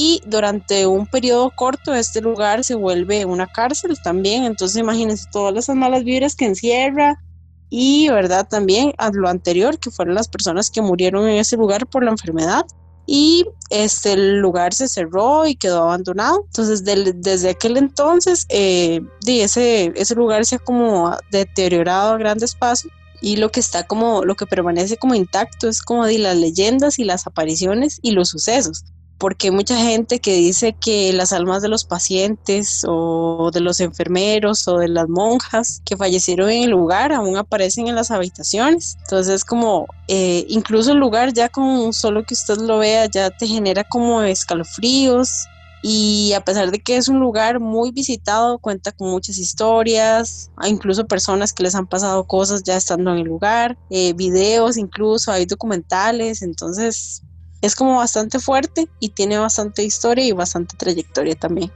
y 0.00 0.22
durante 0.26 0.86
un 0.86 1.08
periodo 1.08 1.50
corto 1.50 1.92
este 1.92 2.20
lugar 2.20 2.62
se 2.62 2.76
vuelve 2.76 3.24
una 3.24 3.48
cárcel 3.48 3.98
también, 4.00 4.44
entonces 4.44 4.80
imagínense 4.80 5.26
todas 5.32 5.56
esas 5.56 5.74
malas 5.74 6.04
vibras 6.04 6.36
que 6.36 6.44
encierra 6.44 7.20
y, 7.68 8.08
¿verdad? 8.08 8.46
También 8.48 8.92
a 8.96 9.10
lo 9.10 9.28
anterior, 9.28 9.76
que 9.80 9.90
fueron 9.90 10.14
las 10.14 10.28
personas 10.28 10.70
que 10.70 10.82
murieron 10.82 11.26
en 11.26 11.38
ese 11.38 11.56
lugar 11.56 11.88
por 11.88 12.04
la 12.04 12.12
enfermedad 12.12 12.64
y 13.06 13.44
este 13.70 14.12
el 14.12 14.38
lugar 14.38 14.72
se 14.72 14.86
cerró 14.86 15.48
y 15.48 15.56
quedó 15.56 15.82
abandonado. 15.82 16.44
Entonces, 16.44 16.84
desde 16.84 17.50
aquel 17.50 17.76
entonces, 17.76 18.46
eh, 18.50 19.00
ese, 19.26 19.92
ese 19.96 20.14
lugar 20.14 20.46
se 20.46 20.56
ha 20.56 20.58
como 20.60 21.10
deteriorado 21.32 22.12
a 22.12 22.18
grandes 22.18 22.54
pasos 22.54 22.88
y 23.20 23.34
lo 23.34 23.50
que 23.50 23.58
está 23.58 23.82
como, 23.82 24.24
lo 24.24 24.36
que 24.36 24.46
permanece 24.46 24.96
como 24.96 25.16
intacto 25.16 25.68
es 25.68 25.82
como 25.82 26.06
de 26.06 26.18
las 26.18 26.36
leyendas 26.36 27.00
y 27.00 27.04
las 27.04 27.26
apariciones 27.26 27.98
y 28.00 28.12
los 28.12 28.28
sucesos. 28.28 28.84
Porque 29.18 29.50
mucha 29.50 29.76
gente 29.76 30.20
que 30.20 30.34
dice 30.34 30.74
que 30.80 31.12
las 31.12 31.32
almas 31.32 31.60
de 31.60 31.68
los 31.68 31.84
pacientes 31.84 32.84
o 32.86 33.50
de 33.52 33.60
los 33.60 33.80
enfermeros 33.80 34.66
o 34.68 34.78
de 34.78 34.88
las 34.88 35.08
monjas 35.08 35.82
que 35.84 35.96
fallecieron 35.96 36.50
en 36.50 36.64
el 36.64 36.70
lugar 36.70 37.12
aún 37.12 37.36
aparecen 37.36 37.88
en 37.88 37.96
las 37.96 38.12
habitaciones. 38.12 38.96
Entonces 39.02 39.34
es 39.34 39.44
como, 39.44 39.86
eh, 40.06 40.46
incluso 40.48 40.92
el 40.92 40.98
lugar 40.98 41.32
ya 41.32 41.48
con 41.48 41.92
solo 41.92 42.24
que 42.24 42.34
usted 42.34 42.58
lo 42.58 42.78
vea 42.78 43.06
ya 43.06 43.30
te 43.30 43.46
genera 43.46 43.82
como 43.84 44.22
escalofríos 44.22 45.46
y 45.82 46.32
a 46.32 46.40
pesar 46.40 46.70
de 46.70 46.80
que 46.80 46.96
es 46.96 47.08
un 47.08 47.20
lugar 47.20 47.60
muy 47.60 47.92
visitado, 47.92 48.58
cuenta 48.58 48.90
con 48.92 49.10
muchas 49.10 49.38
historias, 49.38 50.50
incluso 50.66 51.06
personas 51.06 51.52
que 51.52 51.62
les 51.62 51.74
han 51.74 51.86
pasado 51.86 52.24
cosas 52.24 52.62
ya 52.64 52.76
estando 52.76 53.12
en 53.12 53.18
el 53.18 53.24
lugar, 53.24 53.78
eh, 53.90 54.12
videos 54.12 54.76
incluso, 54.76 55.30
hay 55.30 55.46
documentales, 55.46 56.42
entonces 56.42 57.22
es 57.60 57.74
como 57.74 57.96
bastante 57.96 58.38
fuerte 58.38 58.88
y 59.00 59.10
tiene 59.10 59.38
bastante 59.38 59.82
historia 59.82 60.24
y 60.24 60.32
bastante 60.32 60.76
trayectoria 60.76 61.34
también. 61.34 61.72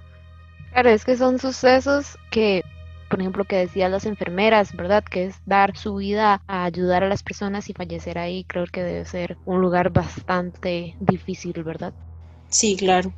Claro, 0.72 0.90
es 0.90 1.04
que 1.04 1.16
son 1.16 1.38
sucesos 1.38 2.18
que, 2.30 2.64
por 3.10 3.20
ejemplo, 3.20 3.44
que 3.44 3.56
decían 3.56 3.92
las 3.92 4.06
enfermeras, 4.06 4.74
¿verdad? 4.74 5.04
Que 5.04 5.26
es 5.26 5.36
dar 5.44 5.76
su 5.76 5.96
vida 5.96 6.42
a 6.46 6.64
ayudar 6.64 7.04
a 7.04 7.08
las 7.08 7.22
personas 7.22 7.68
y 7.68 7.74
fallecer 7.74 8.18
ahí, 8.18 8.44
creo 8.44 8.64
que 8.66 8.82
debe 8.82 9.04
ser 9.04 9.36
un 9.44 9.60
lugar 9.60 9.90
bastante 9.90 10.96
difícil, 11.00 11.62
¿verdad? 11.62 11.92
Sí, 12.48 12.76
claro. 12.76 13.12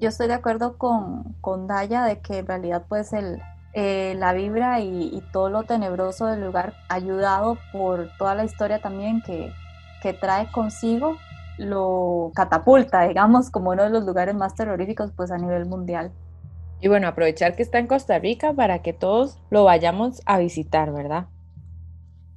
Yo 0.00 0.08
estoy 0.08 0.26
de 0.26 0.34
acuerdo 0.34 0.76
con, 0.76 1.34
con 1.40 1.68
Daya 1.68 2.04
de 2.04 2.18
que 2.18 2.38
en 2.38 2.46
realidad 2.46 2.84
pues 2.88 3.12
el, 3.12 3.40
eh, 3.74 4.14
la 4.18 4.32
vibra 4.32 4.80
y, 4.80 5.04
y, 5.14 5.22
todo 5.32 5.50
lo 5.50 5.62
tenebroso 5.62 6.26
del 6.26 6.40
lugar 6.40 6.74
ayudado 6.88 7.58
por 7.72 8.10
toda 8.18 8.34
la 8.34 8.44
historia 8.44 8.80
también 8.80 9.22
que, 9.22 9.52
que 10.02 10.12
trae 10.12 10.50
consigo 10.50 11.16
lo 11.62 12.32
catapulta, 12.34 13.08
digamos, 13.08 13.50
como 13.50 13.70
uno 13.70 13.84
de 13.84 13.90
los 13.90 14.04
lugares 14.04 14.34
más 14.34 14.54
terroríficos 14.54 15.12
pues 15.16 15.30
a 15.30 15.38
nivel 15.38 15.66
mundial. 15.66 16.12
Y 16.80 16.88
bueno, 16.88 17.06
aprovechar 17.06 17.54
que 17.54 17.62
está 17.62 17.78
en 17.78 17.86
Costa 17.86 18.18
Rica 18.18 18.52
para 18.52 18.80
que 18.80 18.92
todos 18.92 19.38
lo 19.50 19.64
vayamos 19.64 20.20
a 20.26 20.38
visitar, 20.38 20.92
¿verdad? 20.92 21.26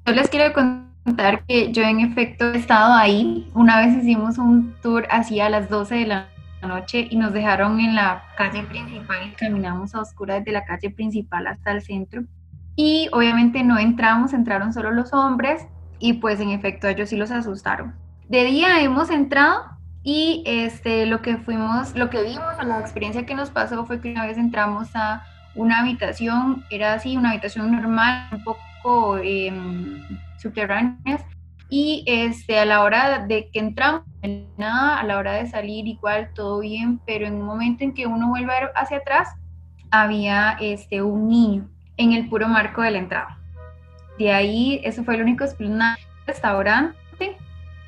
Yo 0.06 0.14
les 0.14 0.30
quiero 0.30 0.54
contar 0.54 1.44
que 1.48 1.72
yo 1.72 1.82
en 1.82 2.00
efecto 2.00 2.52
he 2.52 2.58
estado 2.58 2.94
ahí. 2.94 3.50
Una 3.56 3.80
vez 3.80 3.98
hicimos 3.98 4.38
un 4.38 4.76
tour 4.84 5.08
así 5.10 5.40
a 5.40 5.50
las 5.50 5.68
12 5.70 5.96
de 5.96 6.06
la 6.06 6.28
noche 6.62 7.08
y 7.10 7.18
nos 7.18 7.34
dejaron 7.34 7.80
en 7.80 7.96
la 7.96 8.24
calle 8.38 8.64
principal 8.64 9.18
y 9.28 9.32
caminamos 9.36 9.96
a 9.96 10.02
oscuras 10.02 10.40
desde 10.40 10.52
la 10.52 10.66
calle 10.66 10.92
principal 10.92 11.48
hasta 11.48 11.72
el 11.72 11.82
centro. 11.82 12.24
Y 12.76 13.10
obviamente 13.14 13.64
no 13.64 13.80
entramos, 13.80 14.34
entraron 14.34 14.74
solo 14.74 14.92
los 14.92 15.14
hombres 15.14 15.66
y 16.00 16.14
pues 16.14 16.40
en 16.40 16.50
efecto 16.50 16.88
ellos 16.88 17.10
sí 17.10 17.16
los 17.16 17.32
asustaron. 17.32 17.96
De 18.28 18.44
día 18.44 18.82
hemos 18.82 19.12
entrado 19.12 19.66
y 20.02 20.44
este, 20.48 21.06
lo 21.06 21.22
que 21.22 21.38
fuimos, 21.38 21.96
lo 21.96 22.10
que 22.10 22.24
vimos, 22.24 22.54
la 22.64 22.80
experiencia 22.80 23.26
que 23.26 23.36
nos 23.36 23.52
pasó 23.52 23.86
fue 23.86 24.02
que 24.02 24.12
una 24.12 24.26
vez 24.26 24.40
entramos 24.40 24.90
a 24.96 25.24
una 25.54 25.80
habitación, 25.80 26.66
era 26.72 26.94
así, 26.94 27.18
una 27.18 27.32
habitación 27.32 27.72
normal, 27.72 28.28
un 28.32 28.44
poco 28.44 29.20
eh, 29.20 29.54
subterránea, 30.40 31.24
y 31.70 32.04
este, 32.08 32.60
a 32.60 32.66
la 32.66 32.82
hora 32.82 33.26
de 33.28 33.50
que 33.52 33.60
entramos, 33.60 34.02
nada, 34.58 35.00
a 35.00 35.04
la 35.04 35.18
hora 35.18 35.34
de 35.34 35.48
salir 35.48 35.88
igual 35.88 36.32
todo 36.34 36.60
bien, 36.62 37.00
pero 37.06 37.28
en 37.28 37.36
un 37.36 37.44
momento 37.44 37.84
en 37.84 37.94
que 37.94 38.08
uno 38.08 38.30
vuelve 38.30 38.54
hacia 38.76 38.98
atrás, 38.98 39.30
había 39.92 40.58
este, 40.60 41.04
un 41.04 41.28
niño 41.28 41.70
en 41.98 42.14
el 42.14 42.28
puro 42.28 42.48
marco 42.48 42.82
de 42.82 42.92
la 42.92 42.98
entrada. 42.98 43.40
De 44.18 44.34
ahí, 44.34 44.82
eso 44.84 45.04
fue 45.04 45.16
el 45.16 45.22
único 45.22 45.46
restaurante 46.26 46.98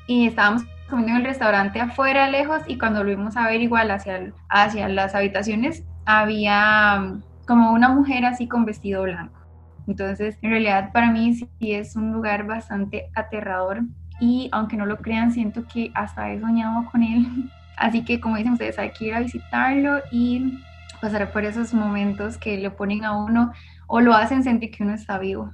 y 0.08 0.26
estábamos 0.26 0.64
comiendo 0.88 1.12
en 1.12 1.18
el 1.18 1.24
restaurante 1.26 1.80
afuera, 1.80 2.28
lejos, 2.28 2.62
y 2.66 2.78
cuando 2.78 3.00
volvimos 3.00 3.36
a 3.36 3.46
ver 3.46 3.60
igual 3.60 3.90
hacia, 3.90 4.32
hacia 4.48 4.88
las 4.88 5.14
habitaciones, 5.14 5.84
había 6.06 6.98
um, 6.98 7.22
como 7.46 7.72
una 7.72 7.90
mujer 7.90 8.24
así 8.24 8.48
con 8.48 8.64
vestido 8.64 9.02
blanco. 9.02 9.38
Entonces, 9.86 10.38
en 10.42 10.50
realidad 10.50 10.90
para 10.92 11.12
mí 11.12 11.34
sí 11.34 11.48
es 11.60 11.94
un 11.94 12.12
lugar 12.12 12.46
bastante 12.46 13.10
aterrador 13.14 13.82
y 14.20 14.48
aunque 14.52 14.76
no 14.76 14.86
lo 14.86 14.96
crean, 14.96 15.30
siento 15.30 15.66
que 15.66 15.92
hasta 15.94 16.32
he 16.32 16.40
soñado 16.40 16.90
con 16.90 17.02
él. 17.02 17.26
Así 17.76 18.04
que 18.04 18.18
como 18.18 18.36
dicen 18.36 18.54
ustedes, 18.54 18.78
hay 18.78 18.90
que 18.90 19.04
ir 19.06 19.14
a 19.14 19.20
visitarlo 19.20 20.00
y 20.10 20.58
pasar 21.00 21.30
por 21.30 21.44
esos 21.44 21.72
momentos 21.72 22.36
que 22.36 22.56
le 22.56 22.70
ponen 22.70 23.04
a 23.04 23.16
uno 23.16 23.52
o 23.86 24.00
lo 24.00 24.14
hacen 24.14 24.42
sentir 24.42 24.72
que 24.72 24.82
uno 24.82 24.94
está 24.94 25.18
vivo. 25.18 25.52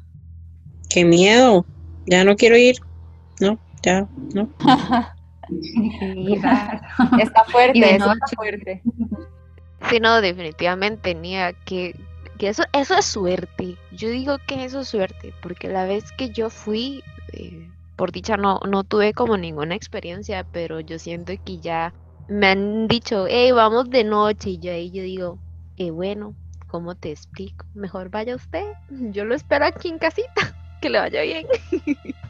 Qué 0.89 1.05
miedo, 1.05 1.67
ya 2.07 2.25
no 2.25 2.35
quiero 2.37 2.57
ir, 2.57 2.77
¿no? 3.41 3.59
Ya, 3.85 4.09
¿no? 4.35 4.49
está 7.19 7.45
fuerte, 7.45 7.97
está 7.97 8.27
fuerte. 8.35 8.83
Sí, 9.91 10.01
no, 10.01 10.23
definitivamente, 10.23 11.15
Nia, 11.15 11.53
que 11.53 11.95
que 12.39 12.49
eso, 12.49 12.65
eso 12.73 12.97
es 12.97 13.05
suerte. 13.05 13.77
Yo 13.93 14.09
digo 14.09 14.39
que 14.47 14.65
eso 14.65 14.81
es 14.81 14.89
suerte, 14.89 15.33
porque 15.43 15.69
la 15.69 15.85
vez 15.85 16.11
que 16.13 16.31
yo 16.31 16.51
fui, 16.51 17.03
eh, 17.33 17.69
por 17.97 18.13
dicha 18.13 18.37
no, 18.37 18.61
no 18.69 18.85
tuve 18.85 19.13
como 19.13 19.37
ninguna 19.37 19.75
experiencia, 19.75 20.45
pero 20.53 20.81
yo 20.81 20.99
siento 20.99 21.33
que 21.45 21.59
ya 21.59 21.93
me 22.29 22.49
han 22.49 22.89
dicho, 22.89 23.27
hey, 23.29 23.53
vamos 23.53 23.91
de 23.91 24.05
noche, 24.05 24.51
y 24.51 24.59
yo 24.59 24.73
ahí 24.73 24.91
yo 24.91 25.03
digo, 25.03 25.39
eh, 25.77 25.91
bueno, 25.91 26.35
¿cómo 26.69 26.95
te 26.95 27.11
explico? 27.11 27.67
Mejor 27.75 28.11
vaya 28.11 28.35
usted, 28.35 28.65
yo 28.91 29.25
lo 29.25 29.35
espero 29.35 29.67
aquí 29.67 29.89
en 29.89 29.99
casita, 29.99 30.57
que 30.81 30.91
le 30.91 30.99
vaya 30.99 31.23
bien. 31.23 31.47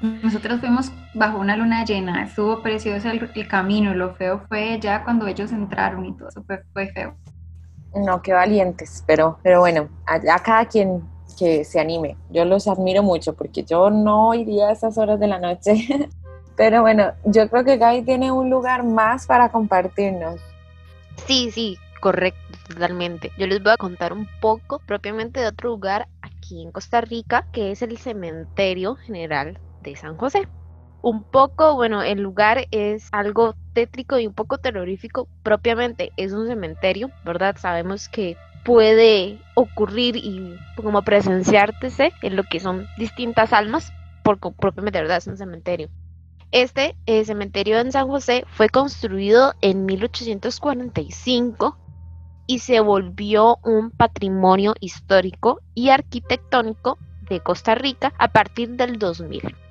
Nosotros 0.00 0.60
fuimos 0.60 0.92
bajo 1.14 1.38
una 1.38 1.56
luna 1.56 1.84
llena, 1.84 2.22
estuvo 2.24 2.62
precioso 2.62 3.08
el, 3.08 3.30
el 3.34 3.48
camino, 3.48 3.94
lo 3.94 4.14
feo 4.14 4.42
fue 4.48 4.78
ya 4.78 5.02
cuando 5.02 5.26
ellos 5.26 5.52
entraron 5.52 6.04
y 6.04 6.14
todo 6.16 6.28
eso 6.28 6.44
fue, 6.44 6.62
fue 6.72 6.88
feo. 6.88 7.16
No, 7.94 8.20
qué 8.20 8.34
valientes, 8.34 9.02
pero, 9.06 9.38
pero 9.42 9.60
bueno, 9.60 9.88
a, 10.06 10.20
cada 10.40 10.66
quien 10.66 11.02
que 11.38 11.64
se 11.64 11.80
anime. 11.80 12.16
Yo 12.30 12.44
los 12.44 12.68
admiro 12.68 13.02
mucho 13.02 13.34
porque 13.34 13.64
yo 13.64 13.90
no 13.90 14.34
iría 14.34 14.68
a 14.68 14.72
esas 14.72 14.98
horas 14.98 15.18
de 15.18 15.26
la 15.26 15.38
noche. 15.38 15.74
Pero 16.56 16.80
bueno, 16.80 17.12
yo 17.26 17.50
creo 17.50 17.64
que 17.64 17.76
Gaby 17.76 18.00
tiene 18.00 18.32
un 18.32 18.48
lugar 18.48 18.82
más 18.82 19.26
para 19.26 19.50
compartirnos. 19.50 20.40
Sí, 21.26 21.50
sí, 21.50 21.76
correcto, 22.00 22.40
totalmente. 22.66 23.30
Yo 23.36 23.46
les 23.46 23.62
voy 23.62 23.72
a 23.72 23.76
contar 23.76 24.14
un 24.14 24.26
poco 24.40 24.78
propiamente 24.86 25.40
de 25.40 25.48
otro 25.48 25.68
lugar 25.68 26.08
aquí 26.22 26.62
en 26.62 26.72
Costa 26.72 27.02
Rica, 27.02 27.46
que 27.52 27.72
es 27.72 27.82
el 27.82 27.98
Cementerio 27.98 28.94
General 28.94 29.58
de 29.90 29.96
San 29.96 30.16
José 30.16 30.46
un 31.06 31.22
poco, 31.22 31.76
bueno, 31.76 32.02
el 32.02 32.20
lugar 32.20 32.66
es 32.72 33.08
algo 33.12 33.54
tétrico 33.74 34.18
y 34.18 34.26
un 34.26 34.34
poco 34.34 34.58
terrorífico 34.58 35.28
propiamente, 35.44 36.10
es 36.16 36.32
un 36.32 36.48
cementerio, 36.48 37.10
¿verdad? 37.24 37.54
Sabemos 37.58 38.08
que 38.08 38.36
puede 38.64 39.38
ocurrir 39.54 40.16
y 40.16 40.58
como 40.74 41.02
presenciarse 41.02 42.12
en 42.22 42.34
lo 42.34 42.42
que 42.42 42.58
son 42.58 42.88
distintas 42.98 43.52
almas, 43.52 43.92
porque 44.24 44.50
propiamente, 44.50 45.00
¿verdad? 45.00 45.18
Es 45.18 45.28
un 45.28 45.36
cementerio. 45.36 45.88
Este 46.50 46.96
eh, 47.06 47.24
cementerio 47.24 47.78
en 47.78 47.92
San 47.92 48.08
José 48.08 48.44
fue 48.48 48.68
construido 48.68 49.54
en 49.60 49.86
1845 49.86 51.78
y 52.48 52.58
se 52.58 52.80
volvió 52.80 53.58
un 53.62 53.92
patrimonio 53.92 54.74
histórico 54.80 55.60
y 55.72 55.90
arquitectónico 55.90 56.98
de 57.28 57.38
Costa 57.38 57.76
Rica 57.76 58.12
a 58.18 58.32
partir 58.32 58.70
del 58.70 58.98
2000. 58.98 59.65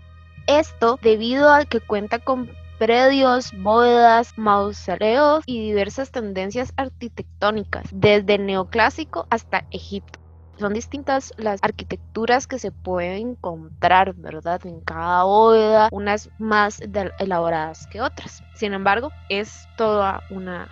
Esto 0.48 1.00
debido 1.02 1.52
a 1.52 1.66
que 1.66 1.80
cuenta 1.80 2.20
con 2.20 2.50
predios, 2.78 3.52
bóvedas, 3.58 4.34
mausoleos 4.38 5.44
y 5.46 5.62
diversas 5.62 6.12
tendencias 6.12 6.74
arquitectónicas, 6.76 7.88
desde 7.92 8.36
el 8.36 8.46
neoclásico 8.46 9.28
hasta 9.30 9.66
Egipto. 9.72 10.20
Son 10.58 10.74
distintas 10.74 11.34
las 11.38 11.62
arquitecturas 11.64 12.48
que 12.48 12.60
se 12.60 12.72
pueden 12.72 13.30
encontrar, 13.32 14.14
¿verdad? 14.16 14.66
En 14.66 14.80
cada 14.82 15.24
bóveda, 15.24 15.90
unas 15.92 16.30
más 16.38 16.82
elaboradas 17.20 17.88
que 17.88 18.02
otras. 18.02 18.42
Sin 18.56 18.74
embargo, 18.74 19.12
es 19.30 19.68
toda 19.76 20.22
una 20.30 20.70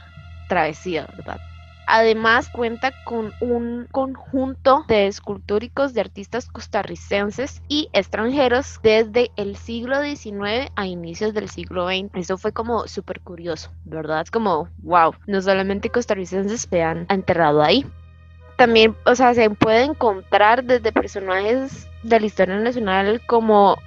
travesía, 0.47 1.07
¿verdad? 1.17 1.39
Además 1.87 2.49
cuenta 2.49 2.93
con 3.03 3.33
un 3.39 3.87
conjunto 3.91 4.85
de 4.87 5.07
escultóricos 5.07 5.93
de 5.93 6.01
artistas 6.01 6.47
costarricenses 6.47 7.61
y 7.67 7.89
extranjeros 7.93 8.79
desde 8.83 9.31
el 9.35 9.55
siglo 9.55 10.01
XIX 10.01 10.71
a 10.75 10.87
inicios 10.87 11.33
del 11.33 11.49
siglo 11.49 11.87
XX. 11.87 12.09
Eso 12.13 12.37
fue 12.37 12.51
como 12.51 12.87
súper 12.87 13.21
curioso, 13.21 13.71
¿verdad? 13.85 14.25
Como, 14.27 14.69
wow, 14.83 15.13
no 15.27 15.41
solamente 15.41 15.89
costarricenses 15.89 16.67
se 16.69 16.81
han 16.81 17.05
enterrado 17.09 17.61
ahí. 17.61 17.85
También, 18.55 18.95
o 19.05 19.15
sea, 19.15 19.33
se 19.33 19.49
puede 19.49 19.83
encontrar 19.83 20.63
desde 20.63 20.91
personajes 20.91 21.87
de 22.03 22.19
la 22.19 22.25
historia 22.25 22.55
nacional 22.57 23.21
como 23.25 23.77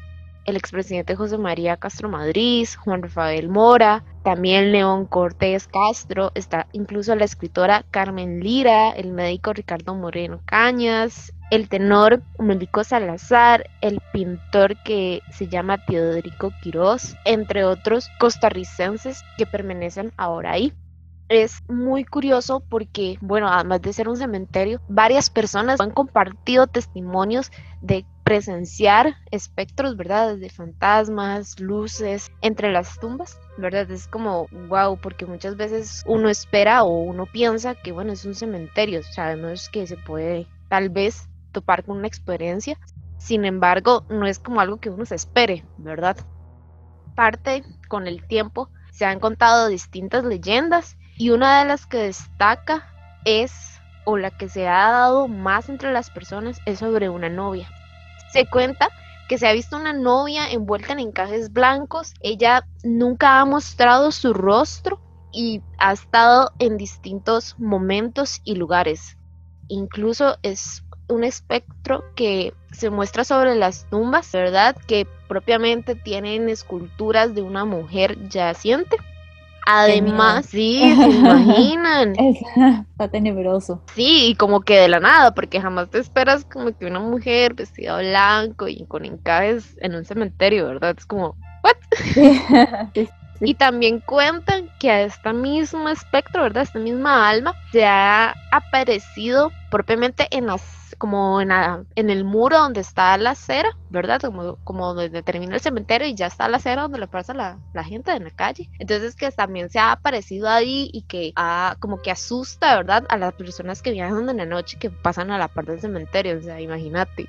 el 0.46 0.56
expresidente 0.56 1.16
José 1.16 1.38
María 1.38 1.76
Castro 1.76 2.08
Madrid, 2.08 2.66
Juan 2.84 3.02
Rafael 3.02 3.48
Mora, 3.48 4.04
también 4.22 4.72
León 4.72 5.06
Cortés 5.06 5.68
Castro, 5.68 6.32
está 6.34 6.66
incluso 6.72 7.14
la 7.14 7.24
escritora 7.24 7.84
Carmen 7.90 8.40
Lira, 8.40 8.90
el 8.90 9.12
médico 9.12 9.52
Ricardo 9.52 9.94
Moreno 9.94 10.40
Cañas, 10.44 11.32
el 11.50 11.68
tenor 11.68 12.22
Melico 12.38 12.82
Salazar, 12.84 13.68
el 13.80 14.00
pintor 14.12 14.76
que 14.82 15.20
se 15.30 15.48
llama 15.48 15.84
Teodorico 15.84 16.52
Quirós, 16.62 17.16
entre 17.24 17.64
otros 17.64 18.08
costarricenses 18.18 19.22
que 19.36 19.46
permanecen 19.46 20.12
ahora 20.16 20.52
ahí 20.52 20.72
es 21.28 21.62
muy 21.68 22.04
curioso 22.04 22.60
porque, 22.60 23.18
bueno, 23.20 23.48
además 23.48 23.82
de 23.82 23.92
ser 23.92 24.08
un 24.08 24.16
cementerio, 24.16 24.80
varias 24.88 25.30
personas 25.30 25.80
han 25.80 25.90
compartido 25.90 26.66
testimonios 26.66 27.50
de 27.80 28.04
presenciar 28.22 29.16
espectros, 29.30 29.96
¿verdad? 29.96 30.34
Desde 30.34 30.50
fantasmas, 30.50 31.60
luces, 31.60 32.30
entre 32.42 32.72
las 32.72 32.98
tumbas, 32.98 33.38
¿verdad? 33.56 33.90
Es 33.90 34.08
como, 34.08 34.48
wow, 34.68 34.98
porque 35.00 35.26
muchas 35.26 35.56
veces 35.56 36.02
uno 36.06 36.28
espera 36.28 36.84
o 36.84 37.02
uno 37.02 37.26
piensa 37.26 37.74
que, 37.74 37.92
bueno, 37.92 38.12
es 38.12 38.24
un 38.24 38.34
cementerio, 38.34 39.02
sabemos 39.02 39.68
que 39.68 39.86
se 39.86 39.96
puede 39.96 40.46
tal 40.68 40.90
vez 40.90 41.28
topar 41.52 41.84
con 41.84 41.98
una 41.98 42.08
experiencia, 42.08 42.78
sin 43.18 43.44
embargo, 43.44 44.04
no 44.08 44.26
es 44.26 44.38
como 44.38 44.60
algo 44.60 44.78
que 44.78 44.90
uno 44.90 45.04
se 45.04 45.14
espere, 45.14 45.64
¿verdad? 45.78 46.16
Parte 47.14 47.64
con 47.88 48.06
el 48.06 48.26
tiempo 48.26 48.68
se 48.92 49.04
han 49.04 49.20
contado 49.20 49.68
distintas 49.68 50.24
leyendas 50.24 50.96
y 51.18 51.30
una 51.30 51.60
de 51.60 51.64
las 51.64 51.86
que 51.86 51.98
destaca 51.98 52.92
es, 53.24 53.80
o 54.04 54.16
la 54.16 54.30
que 54.30 54.48
se 54.48 54.68
ha 54.68 54.90
dado 54.90 55.28
más 55.28 55.68
entre 55.68 55.92
las 55.92 56.10
personas, 56.10 56.60
es 56.66 56.78
sobre 56.78 57.08
una 57.08 57.28
novia. 57.28 57.68
Se 58.32 58.46
cuenta 58.46 58.90
que 59.28 59.38
se 59.38 59.48
ha 59.48 59.52
visto 59.52 59.76
una 59.76 59.92
novia 59.92 60.50
envuelta 60.50 60.92
en 60.92 61.00
encajes 61.00 61.52
blancos. 61.52 62.14
Ella 62.20 62.66
nunca 62.84 63.40
ha 63.40 63.44
mostrado 63.44 64.12
su 64.12 64.32
rostro 64.32 65.00
y 65.32 65.62
ha 65.78 65.92
estado 65.92 66.52
en 66.58 66.76
distintos 66.76 67.58
momentos 67.58 68.40
y 68.44 68.54
lugares. 68.54 69.16
Incluso 69.68 70.36
es 70.42 70.84
un 71.08 71.24
espectro 71.24 72.04
que 72.14 72.54
se 72.72 72.90
muestra 72.90 73.24
sobre 73.24 73.54
las 73.54 73.88
tumbas, 73.90 74.30
¿verdad? 74.32 74.76
Que 74.86 75.06
propiamente 75.28 75.94
tienen 75.94 76.48
esculturas 76.48 77.34
de 77.34 77.42
una 77.42 77.64
mujer 77.64 78.28
yaciente 78.28 78.96
Además, 79.66 80.46
sí, 80.46 80.80
se 80.96 81.10
imaginan. 81.10 82.14
Está 82.90 83.08
tenebroso. 83.08 83.82
Sí, 83.94 84.28
y 84.28 84.34
como 84.36 84.60
que 84.60 84.78
de 84.78 84.88
la 84.88 85.00
nada, 85.00 85.34
porque 85.34 85.60
jamás 85.60 85.90
te 85.90 85.98
esperas 85.98 86.44
como 86.44 86.76
que 86.76 86.86
una 86.86 87.00
mujer 87.00 87.54
vestida 87.54 87.98
blanco 87.98 88.68
y 88.68 88.86
con 88.86 89.04
encajes 89.04 89.76
en 89.80 89.96
un 89.96 90.04
cementerio, 90.04 90.66
¿verdad? 90.68 90.94
Es 90.96 91.04
como, 91.04 91.36
¿what? 91.64 91.76
Y 93.40 93.54
también 93.54 94.00
cuentan 94.00 94.70
que 94.78 94.90
a 94.90 95.02
esta 95.02 95.32
misma 95.32 95.92
espectro, 95.92 96.42
¿verdad? 96.42 96.62
Esta 96.62 96.78
misma 96.78 97.28
alma 97.28 97.54
se 97.72 97.84
ha 97.84 98.34
aparecido 98.50 99.52
propiamente 99.70 100.26
en 100.30 100.46
las 100.46 100.86
como 100.98 101.40
en, 101.40 101.50
en, 101.50 102.10
el 102.10 102.24
muro 102.24 102.58
donde 102.58 102.80
está 102.80 103.16
la 103.18 103.30
acera, 103.30 103.76
¿verdad? 103.90 104.20
Como, 104.20 104.56
como 104.64 104.94
donde 104.94 105.22
termina 105.22 105.54
el 105.54 105.60
cementerio 105.60 106.08
y 106.08 106.14
ya 106.14 106.26
está 106.26 106.48
la 106.48 106.56
acera 106.56 106.82
donde 106.82 106.98
le 106.98 107.06
pasa 107.06 107.34
la, 107.34 107.58
la 107.74 107.84
gente 107.84 108.12
en 108.12 108.24
la 108.24 108.30
calle. 108.30 108.70
Entonces 108.78 109.14
que 109.14 109.30
también 109.30 109.68
se 109.68 109.78
ha 109.78 109.92
aparecido 109.92 110.48
ahí 110.48 110.90
y 110.92 111.02
que 111.02 111.32
ha, 111.36 111.76
como 111.80 112.00
que 112.00 112.10
asusta, 112.10 112.76
¿verdad? 112.76 113.04
A 113.08 113.16
las 113.18 113.34
personas 113.34 113.82
que 113.82 113.92
viajan 113.92 114.28
en 114.28 114.38
la 114.38 114.46
noche 114.46 114.78
que 114.78 114.90
pasan 114.90 115.30
a 115.30 115.38
la 115.38 115.48
parte 115.48 115.72
del 115.72 115.80
cementerio. 115.80 116.38
O 116.38 116.42
sea, 116.42 116.60
imagínate. 116.60 117.28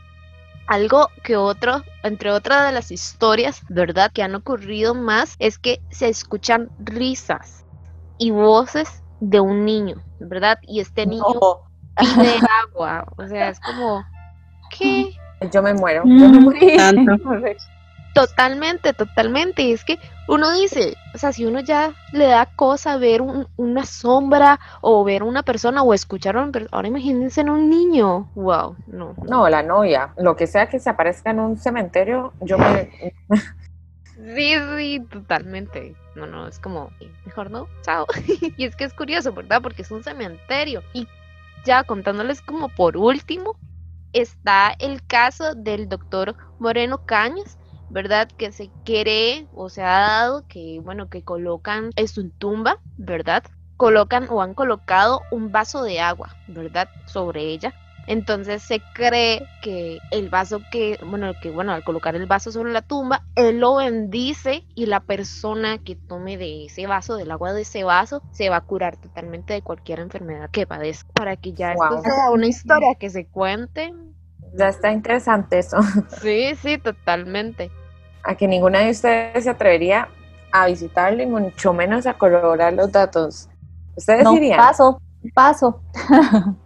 Algo 0.67 1.09
que 1.23 1.37
otro, 1.37 1.83
entre 2.03 2.31
otras 2.31 2.65
de 2.65 2.73
las 2.73 2.91
historias, 2.91 3.61
¿verdad? 3.69 4.11
Que 4.11 4.23
han 4.23 4.35
ocurrido 4.35 4.93
más 4.93 5.35
es 5.39 5.57
que 5.57 5.81
se 5.89 6.09
escuchan 6.09 6.69
risas 6.79 7.65
y 8.17 8.31
voces 8.31 9.03
de 9.19 9.39
un 9.39 9.65
niño, 9.65 10.03
¿verdad? 10.19 10.59
Y 10.61 10.79
este 10.81 11.05
niño 11.05 11.23
pide 11.95 12.35
agua. 12.65 13.05
O 13.17 13.25
sea, 13.27 13.49
es 13.49 13.59
como, 13.59 14.03
¿qué? 14.77 15.13
Yo 15.51 15.61
me 15.61 15.73
muero, 15.73 16.03
yo 16.05 16.29
me 16.29 16.39
muero. 16.39 17.01
Totalmente, 18.17 18.93
totalmente. 18.93 19.61
Y 19.61 19.73
es 19.73 19.83
que 19.83 19.99
uno 20.27 20.51
dice, 20.51 20.95
o 21.13 21.17
sea, 21.17 21.31
si 21.31 21.45
uno 21.45 21.59
ya 21.59 21.93
le 22.11 22.25
da 22.25 22.45
cosa 22.45 22.97
ver 22.97 23.21
una 23.21 23.85
sombra 23.85 24.59
o 24.81 25.03
ver 25.03 25.23
una 25.23 25.43
persona 25.43 25.83
o 25.83 25.93
escuchar 25.93 26.35
a 26.35 26.43
una 26.43 26.51
persona, 26.51 26.69
ahora 26.73 26.87
imagínense 26.87 27.41
en 27.41 27.49
un 27.49 27.69
niño. 27.69 28.29
Wow, 28.35 28.75
no, 28.87 29.15
no. 29.27 29.47
la 29.49 29.63
novia, 29.63 30.13
lo 30.17 30.35
que 30.35 30.47
sea 30.47 30.67
que 30.67 30.79
se 30.79 30.89
aparezca 30.89 31.31
en 31.31 31.39
un 31.39 31.57
cementerio, 31.57 32.33
yo 32.41 32.57
me... 32.57 33.13
Sí, 34.35 34.55
sí, 34.77 34.99
totalmente. 35.11 35.95
No, 36.15 36.25
no, 36.25 36.47
es 36.47 36.57
como, 36.57 36.89
mejor 37.25 37.51
no, 37.51 37.67
chao. 37.83 38.07
y 38.57 38.65
es 38.65 38.75
que 38.75 38.83
es 38.83 38.93
curioso, 38.93 39.31
¿verdad? 39.31 39.61
Porque 39.61 39.83
es 39.83 39.91
un 39.91 40.03
cementerio. 40.03 40.81
Y 40.91 41.07
ya 41.63 41.83
contándoles 41.83 42.41
como 42.41 42.69
por 42.69 42.97
último, 42.97 43.55
está 44.13 44.73
el 44.79 45.05
caso 45.05 45.53
del 45.53 45.87
doctor 45.87 46.35
Moreno 46.59 47.05
Cañas, 47.05 47.57
¿verdad? 47.89 48.27
Que 48.37 48.51
se 48.51 48.71
cree 48.83 49.47
o 49.53 49.69
se 49.69 49.81
ha 49.81 49.99
dado 49.99 50.45
que, 50.47 50.79
bueno, 50.83 51.09
que 51.09 51.23
colocan 51.23 51.91
en 51.95 52.07
su 52.07 52.29
tumba, 52.29 52.79
¿verdad? 52.97 53.43
Colocan 53.77 54.27
o 54.29 54.41
han 54.41 54.53
colocado 54.53 55.21
un 55.31 55.51
vaso 55.51 55.83
de 55.83 55.99
agua, 55.99 56.35
¿verdad? 56.47 56.89
Sobre 57.05 57.43
ella 57.43 57.73
entonces 58.07 58.63
se 58.63 58.81
cree 58.93 59.45
que 59.61 59.99
el 60.11 60.29
vaso 60.29 60.61
que, 60.71 60.97
bueno, 61.05 61.33
que 61.41 61.51
bueno, 61.51 61.73
al 61.73 61.83
colocar 61.83 62.15
el 62.15 62.25
vaso 62.25 62.53
sobre 62.53 62.71
la 62.71 62.81
tumba, 62.81 63.23
él 63.35 63.59
lo 63.59 63.75
bendice 63.75 64.63
y 64.75 64.85
la 64.85 65.01
persona 65.01 65.77
que 65.77 65.95
tome 65.95 66.37
de 66.37 66.65
ese 66.65 66.87
vaso, 66.87 67.17
del 67.17 67.31
agua 67.31 67.51
de 67.51 67.61
ese 67.61 67.83
vaso, 67.83 68.23
se 68.31 68.49
va 68.49 68.57
a 68.57 68.61
curar 68.61 68.95
totalmente 68.95 69.53
de 69.53 69.61
cualquier 69.61 69.99
enfermedad 69.99 70.49
que 70.49 70.65
padezca. 70.65 71.11
Para 71.13 71.35
que 71.35 71.51
ya 71.51 71.73
esto 71.73 72.01
sea 72.01 72.31
una 72.31 72.47
historia 72.47 72.95
que 72.95 73.09
se 73.09 73.27
cuente. 73.27 73.93
Ya 74.57 74.69
está 74.69 74.91
interesante 74.91 75.59
eso. 75.59 75.77
Sí, 76.21 76.55
sí, 76.61 76.77
totalmente. 76.77 77.71
A 78.23 78.35
que 78.35 78.47
ninguna 78.47 78.79
de 78.79 78.91
ustedes 78.91 79.43
se 79.43 79.49
atrevería 79.49 80.09
a 80.51 80.65
visitarlo 80.67 81.21
y 81.21 81.25
mucho 81.27 81.73
menos 81.73 82.07
a 82.07 82.15
corroborar 82.15 82.73
los 82.73 82.91
datos. 82.91 83.49
¿Ustedes 83.95 84.23
no, 84.23 84.33
dirían? 84.33 84.57
Paso, 84.57 85.01
paso. 85.33 85.81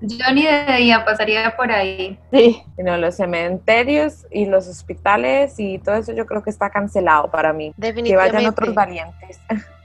Yo 0.00 0.32
ni 0.32 0.44
de 0.44 0.76
día 0.78 1.04
pasaría 1.04 1.54
por 1.56 1.70
ahí. 1.70 2.18
Sí. 2.32 2.62
No, 2.78 2.96
los 2.96 3.16
cementerios 3.16 4.26
y 4.30 4.46
los 4.46 4.68
hospitales 4.68 5.54
y 5.58 5.78
todo 5.78 5.96
eso 5.96 6.12
yo 6.14 6.24
creo 6.24 6.42
que 6.42 6.48
está 6.48 6.70
cancelado 6.70 7.30
para 7.30 7.52
mí. 7.52 7.74
Definitivamente. 7.76 8.30
Que 8.30 8.36
vayan 8.36 8.50
otros 8.50 8.74
valientes. 8.74 9.40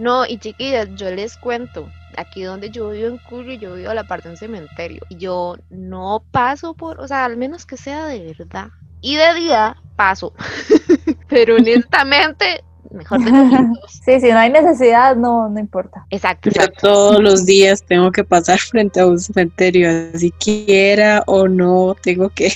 No, 0.00 0.26
y 0.26 0.38
chiquillas, 0.38 0.88
yo 0.96 1.10
les 1.10 1.36
cuento, 1.36 1.88
aquí 2.16 2.42
donde 2.42 2.70
yo 2.70 2.90
vivo 2.90 3.08
en 3.08 3.18
Curry, 3.18 3.58
yo 3.58 3.74
vivo 3.74 3.90
a 3.90 3.94
la 3.94 4.04
parte 4.04 4.28
de 4.28 4.32
un 4.32 4.38
cementerio. 4.38 5.02
Y 5.10 5.16
yo 5.18 5.56
no 5.68 6.24
paso 6.30 6.74
por, 6.74 6.98
o 7.00 7.06
sea, 7.06 7.24
al 7.24 7.36
menos 7.36 7.66
que 7.66 7.76
sea 7.76 8.06
de 8.06 8.34
verdad. 8.36 8.68
Y 9.02 9.16
de 9.16 9.34
día 9.34 9.76
paso. 9.96 10.32
Pero 11.28 11.56
honestamente 11.56 12.64
mejor 12.90 13.20
de 13.22 13.30
Sí, 13.88 14.20
si 14.20 14.30
no 14.30 14.38
hay 14.38 14.50
necesidad, 14.50 15.16
no, 15.16 15.48
no 15.48 15.60
importa. 15.60 16.06
Exacto, 16.10 16.50
Yo 16.50 16.66
todos 16.80 17.20
los 17.22 17.46
días 17.46 17.82
tengo 17.84 18.10
que 18.10 18.24
pasar 18.24 18.58
frente 18.70 19.00
a 19.00 19.06
un 19.06 19.18
cementerio, 19.18 19.88
así 20.14 20.32
quiera 20.32 21.22
o 21.26 21.48
no, 21.48 21.96
tengo 22.02 22.30
que. 22.30 22.52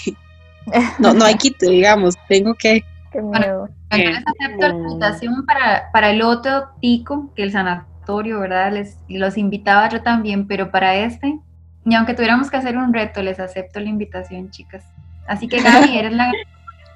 No, 0.99 1.13
no 1.13 1.25
hay 1.25 1.35
quito, 1.35 1.69
digamos, 1.69 2.15
tengo 2.29 2.55
que. 2.55 2.85
Qué 3.15 3.23
miedo. 3.23 3.69
yo 3.93 3.97
les 3.97 4.25
acepto 4.27 4.69
la 4.69 4.75
invitación 4.75 5.47
para, 5.47 5.93
para 5.93 6.11
el 6.11 6.21
otro 6.21 6.71
tico, 6.81 7.33
que 7.37 7.45
el 7.45 7.53
sanatorio, 7.53 8.41
¿verdad? 8.41 8.73
Les, 8.73 8.99
los 9.09 9.39
invitaba 9.39 9.89
yo 9.89 10.03
también, 10.03 10.49
pero 10.49 10.73
para 10.73 10.97
este, 10.97 11.39
y 11.85 11.95
aunque 11.95 12.15
tuviéramos 12.15 12.51
que 12.51 12.57
hacer 12.57 12.77
un 12.77 12.93
reto, 12.93 13.23
les 13.23 13.39
acepto 13.39 13.79
la 13.79 13.89
invitación, 13.89 14.51
chicas. 14.51 14.83
Así 15.29 15.47
que 15.47 15.63
Gaby, 15.63 15.97
eres 15.97 16.13
la, 16.13 16.33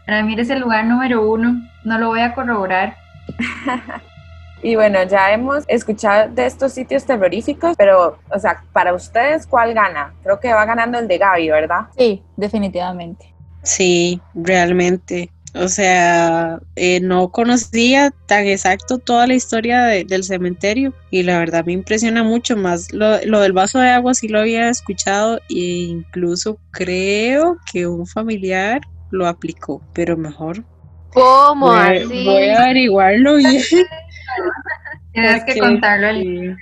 para 0.06 0.24
mí 0.24 0.32
eres 0.32 0.50
el 0.50 0.58
lugar 0.58 0.86
número 0.86 1.30
uno, 1.30 1.62
no 1.84 1.98
lo 1.98 2.08
voy 2.08 2.20
a 2.20 2.34
corroborar, 2.34 2.96
y 4.62 4.74
bueno, 4.74 5.00
ya 5.04 5.30
hemos 5.30 5.62
escuchado 5.68 6.34
de 6.34 6.46
estos 6.46 6.72
sitios 6.72 7.04
terroríficos, 7.04 7.76
pero, 7.76 8.18
o 8.28 8.38
sea, 8.40 8.64
para 8.72 8.92
ustedes, 8.92 9.46
¿cuál 9.46 9.72
gana? 9.72 10.14
Creo 10.24 10.40
que 10.40 10.52
va 10.52 10.64
ganando 10.64 10.98
el 10.98 11.06
de 11.06 11.18
Gaby, 11.18 11.50
¿verdad? 11.50 11.86
Sí, 11.96 12.24
definitivamente. 12.36 13.32
Sí, 13.62 14.20
realmente. 14.34 15.30
O 15.54 15.68
sea, 15.68 16.60
eh, 16.76 17.00
no 17.00 17.30
conocía 17.30 18.12
tan 18.26 18.46
exacto 18.46 18.98
toda 18.98 19.26
la 19.26 19.34
historia 19.34 19.82
del 19.82 20.24
cementerio 20.24 20.94
y 21.10 21.22
la 21.22 21.38
verdad 21.38 21.64
me 21.64 21.72
impresiona 21.72 22.22
mucho 22.22 22.56
más. 22.56 22.92
Lo, 22.92 23.24
lo, 23.24 23.40
del 23.40 23.52
vaso 23.52 23.78
de 23.78 23.90
agua 23.90 24.14
sí 24.14 24.28
lo 24.28 24.40
había 24.40 24.68
escuchado 24.68 25.38
e 25.48 25.88
incluso 25.88 26.58
creo 26.70 27.58
que 27.70 27.86
un 27.86 28.06
familiar 28.06 28.80
lo 29.10 29.26
aplicó, 29.26 29.82
pero 29.94 30.16
mejor 30.16 30.64
¿Cómo 31.12 31.66
voy, 31.66 31.96
así? 31.96 32.24
Voy 32.24 32.48
a 32.48 32.62
averiguarlo 32.62 33.36
bien. 33.36 33.62
Tienes 35.12 35.44
que 35.44 35.58
contarlo 35.58 36.08
al 36.08 36.22
sí, 36.22 36.54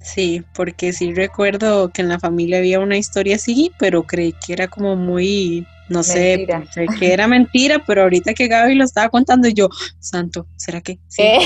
sí, 0.00 0.44
porque 0.54 0.92
sí 0.92 1.14
recuerdo 1.14 1.90
que 1.90 2.02
en 2.02 2.08
la 2.08 2.18
familia 2.18 2.58
había 2.58 2.80
una 2.80 2.98
historia 2.98 3.36
así, 3.36 3.72
pero 3.78 4.02
creí 4.02 4.34
que 4.44 4.52
era 4.52 4.68
como 4.68 4.96
muy 4.96 5.66
no 5.92 6.02
sé, 6.02 6.36
Mentira. 6.38 6.58
pensé 6.60 6.86
que 6.98 7.12
era 7.12 7.28
mentira, 7.28 7.82
pero 7.86 8.02
ahorita 8.02 8.34
que 8.34 8.48
Gaby 8.48 8.74
lo 8.74 8.84
estaba 8.84 9.08
contando, 9.10 9.48
yo, 9.48 9.68
santo, 10.00 10.46
¿será 10.56 10.80
que? 10.80 10.98
Sí. 11.08 11.22
¿Qué? 11.22 11.38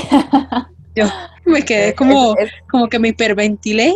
Yo 0.95 1.05
me 1.45 1.63
quedé 1.63 1.93
como, 1.93 2.35
Es- 2.37 2.45
es- 2.47 2.51
como 2.71 2.87
que 2.89 2.97
me 2.97 3.09
hiperventilé. 3.09 3.93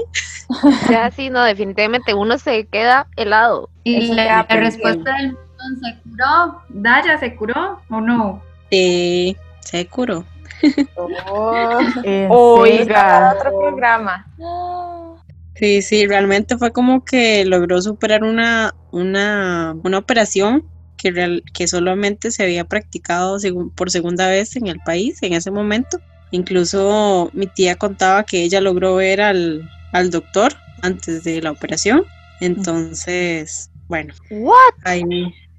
Ya 0.89 1.09
sí, 1.11 1.29
no, 1.31 1.43
definitivamente 1.43 2.13
uno 2.13 2.37
se 2.37 2.67
queda 2.67 3.07
helado. 3.15 3.69
Y 3.83 4.13
la, 4.13 4.45
la 4.47 4.55
respuesta 4.55 5.15
del 5.17 5.29
millón 5.29 5.79
se 5.81 5.99
curó. 6.09 6.61
Daya, 6.69 7.17
¿se 7.17 7.35
curó 7.35 7.81
o 7.89 8.01
no? 8.01 8.43
Eh, 8.69 9.35
se 9.61 9.87
curó. 9.87 10.25
Oh, 10.95 11.49
¿En 12.03 12.27
Oiga. 12.29 13.33
otro 13.35 13.51
programa. 13.59 14.27
Sí, 15.55 15.81
sí, 15.81 16.07
realmente 16.07 16.57
fue 16.57 16.71
como 16.71 17.03
que 17.03 17.45
logró 17.45 17.81
superar 17.81 18.23
una, 18.23 18.73
una, 18.89 19.75
una 19.83 19.97
operación 19.99 20.69
que, 20.97 21.11
real- 21.11 21.43
que 21.53 21.67
solamente 21.67 22.31
se 22.31 22.43
había 22.43 22.65
practicado 22.65 23.37
segun- 23.37 23.73
por 23.75 23.91
segunda 23.91 24.27
vez 24.29 24.55
en 24.55 24.67
el 24.67 24.79
país 24.79 25.21
en 25.21 25.33
ese 25.33 25.51
momento. 25.51 25.99
Incluso 26.31 27.29
mi 27.33 27.47
tía 27.47 27.75
contaba 27.75 28.23
que 28.23 28.43
ella 28.43 28.61
logró 28.61 28.95
ver 28.95 29.21
al, 29.21 29.69
al 29.91 30.09
doctor 30.09 30.53
antes 30.81 31.23
de 31.23 31.41
la 31.41 31.51
operación. 31.51 32.05
Entonces, 32.39 33.71
bueno, 33.87 34.13
¿What? 34.29 34.75
ahí 34.83 35.03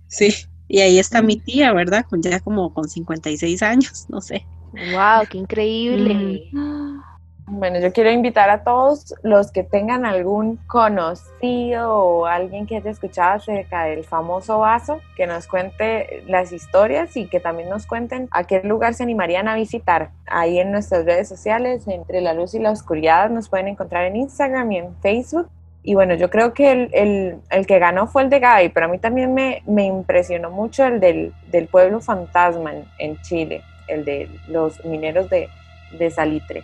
sí. 0.09 0.35
Y 0.69 0.81
ahí 0.81 0.99
está 0.99 1.23
mi 1.23 1.39
tía, 1.41 1.73
¿verdad? 1.75 2.07
Con 2.09 2.23
ya 2.23 2.41
como 2.41 2.73
con 2.75 2.89
56 2.89 3.63
años, 3.63 4.07
no 4.09 4.21
sé. 4.23 4.49
Wow, 4.73 5.27
qué 5.29 5.39
increíble. 5.39 6.41
Bueno, 7.47 7.81
yo 7.81 7.93
quiero 7.93 8.11
invitar 8.11 8.49
a 8.51 8.63
todos 8.63 9.15
los 9.23 9.51
que 9.51 9.65
tengan 9.65 10.07
algún 10.07 10.57
conocido 10.69 11.93
o 11.93 12.27
alguien 12.27 12.67
que 12.67 12.77
haya 12.77 12.91
escuchado 12.91 13.35
acerca 13.35 13.85
del 13.85 14.05
famoso 14.05 14.61
vaso, 14.61 15.01
que 15.17 15.27
nos 15.27 15.49
cuente 15.49 16.23
las 16.29 16.53
historias 16.53 17.17
y 17.17 17.27
que 17.27 17.41
también 17.41 17.69
nos 17.69 17.87
cuenten 17.87 18.29
a 18.31 18.45
qué 18.45 18.63
lugar 18.63 18.95
se 18.95 19.03
animarían 19.03 19.49
a 19.49 19.57
visitar. 19.57 20.11
Ahí 20.27 20.61
en 20.61 20.71
nuestras 20.71 21.05
redes 21.05 21.29
sociales, 21.29 21.87
entre 21.89 22.21
la 22.21 22.33
luz 22.33 22.55
y 22.55 22.61
la 22.61 22.71
oscuridad, 22.71 23.29
nos 23.29 23.49
pueden 23.49 23.69
encontrar 23.69 24.05
en 24.07 24.17
Instagram 24.17 24.73
y 24.73 24.79
en 24.79 24.97
Facebook. 25.03 25.49
Y 25.83 25.95
bueno, 25.95 26.15
yo 26.15 26.31
creo 26.31 26.55
que 26.55 26.71
el, 26.71 26.91
el- 26.95 27.37
el 27.51 27.67
que 27.67 27.81
ganó 27.81 28.07
fue 28.07 28.23
el 28.23 28.31
de 28.31 28.39
Gaby, 28.39 28.69
pero 28.69 28.87
a 28.87 28.89
mí 28.89 28.99
también 28.99 29.35
me, 29.35 29.63
impresionó 29.85 30.51
mucho 30.53 30.85
el 30.87 31.01
del, 31.01 31.33
del 31.51 31.67
pueblo 31.67 32.01
fantasma 32.01 32.73
en, 32.99 33.21
Chile, 33.23 33.63
el 33.89 34.05
de 34.05 34.31
los 34.47 34.83
mineros 34.85 35.29
de 35.29 36.11
Salitre. 36.11 36.63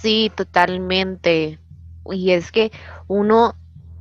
Sí, 0.00 0.30
totalmente. 0.34 1.58
Y 2.10 2.32
es 2.32 2.52
que 2.52 2.70
uno, 3.08 3.54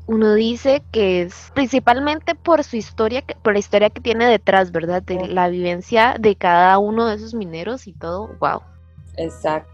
uno 0.07 0.33
dice 0.33 0.83
que 0.91 1.21
es 1.21 1.51
principalmente 1.53 2.35
por 2.35 2.63
su 2.63 2.75
historia, 2.75 3.23
por 3.41 3.53
la 3.53 3.59
historia 3.59 3.89
que 3.89 4.01
tiene 4.01 4.25
detrás, 4.25 4.71
¿verdad? 4.71 5.01
De 5.01 5.27
la 5.27 5.47
vivencia 5.49 6.15
de 6.19 6.35
cada 6.35 6.77
uno 6.77 7.07
de 7.07 7.15
esos 7.15 7.33
mineros 7.33 7.87
y 7.87 7.93
todo. 7.93 8.35
Wow. 8.39 8.61
Exacto. 9.17 9.71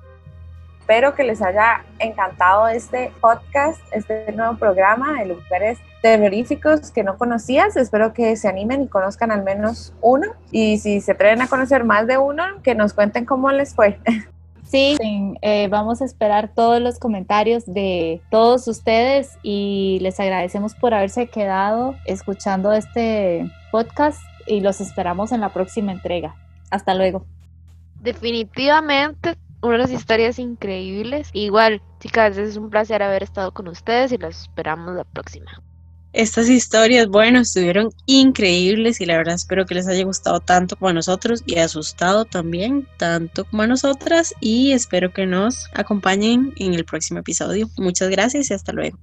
Espero 0.80 1.14
que 1.14 1.24
les 1.24 1.40
haya 1.40 1.86
encantado 2.00 2.68
este 2.68 3.14
podcast, 3.22 3.80
este 3.92 4.32
nuevo 4.32 4.58
programa 4.58 5.20
de 5.20 5.28
lugares 5.28 5.78
terroríficos 6.02 6.90
que 6.90 7.04
no 7.04 7.16
conocías. 7.16 7.78
Espero 7.78 8.12
que 8.12 8.36
se 8.36 8.48
animen 8.48 8.82
y 8.82 8.88
conozcan 8.88 9.30
al 9.30 9.44
menos 9.44 9.94
uno. 10.02 10.34
Y 10.52 10.80
si 10.80 11.00
se 11.00 11.12
atreven 11.12 11.44
a 11.44 11.48
conocer 11.48 11.84
más 11.84 12.08
de 12.08 12.18
uno, 12.18 12.44
que 12.64 12.74
nos 12.74 12.94
cuenten 12.94 13.26
cómo 13.26 13.52
les 13.52 13.76
fue. 13.76 14.00
Sí, 14.70 14.98
eh, 15.42 15.68
vamos 15.68 16.00
a 16.00 16.06
esperar 16.06 16.54
todos 16.54 16.80
los 16.80 17.00
comentarios 17.00 17.66
de 17.66 18.22
todos 18.30 18.68
ustedes 18.68 19.40
y 19.42 19.98
les 20.02 20.20
agradecemos 20.20 20.76
por 20.76 20.94
haberse 20.94 21.28
quedado 21.28 21.96
escuchando 22.06 22.72
este 22.72 23.52
podcast 23.72 24.22
y 24.46 24.62
los 24.62 24.80
esperamos 24.80 25.32
en 25.32 25.42
la 25.42 25.50
próxima 25.50 25.92
entrega. 25.92 26.36
Hasta 26.70 26.94
luego. 26.94 27.26
Definitivamente 28.00 29.38
unas 29.62 29.90
historias 29.90 30.38
increíbles. 30.38 31.32
Igual, 31.34 31.82
chicas, 32.00 32.38
es 32.38 32.56
un 32.56 32.70
placer 32.70 33.02
haber 33.02 33.24
estado 33.24 33.52
con 33.52 33.68
ustedes 33.70 34.12
y 34.12 34.20
los 34.20 34.42
esperamos 34.44 34.96
la 34.96 35.04
próxima. 35.04 35.64
Estas 36.12 36.50
historias, 36.50 37.08
bueno, 37.08 37.40
estuvieron 37.42 37.90
increíbles 38.08 39.00
y 39.00 39.06
la 39.06 39.18
verdad 39.18 39.36
espero 39.36 39.66
que 39.68 39.76
les 39.76 39.88
haya 39.88 40.04
gustado 40.04 40.40
tanto 40.40 40.76
como 40.76 40.90
a 40.90 40.94
nosotros 40.94 41.44
y 41.46 41.60
asustado 41.60 42.26
también, 42.26 42.88
tanto 42.98 43.46
como 43.46 43.62
a 43.62 43.68
nosotras 43.68 44.34
y 44.40 44.72
espero 44.72 45.14
que 45.14 45.28
nos 45.28 45.70
acompañen 45.76 46.52
en 46.58 46.74
el 46.74 46.84
próximo 46.84 47.20
episodio. 47.20 47.68
Muchas 47.78 48.10
gracias 48.10 48.50
y 48.50 48.54
hasta 48.56 48.74
luego. 48.74 48.98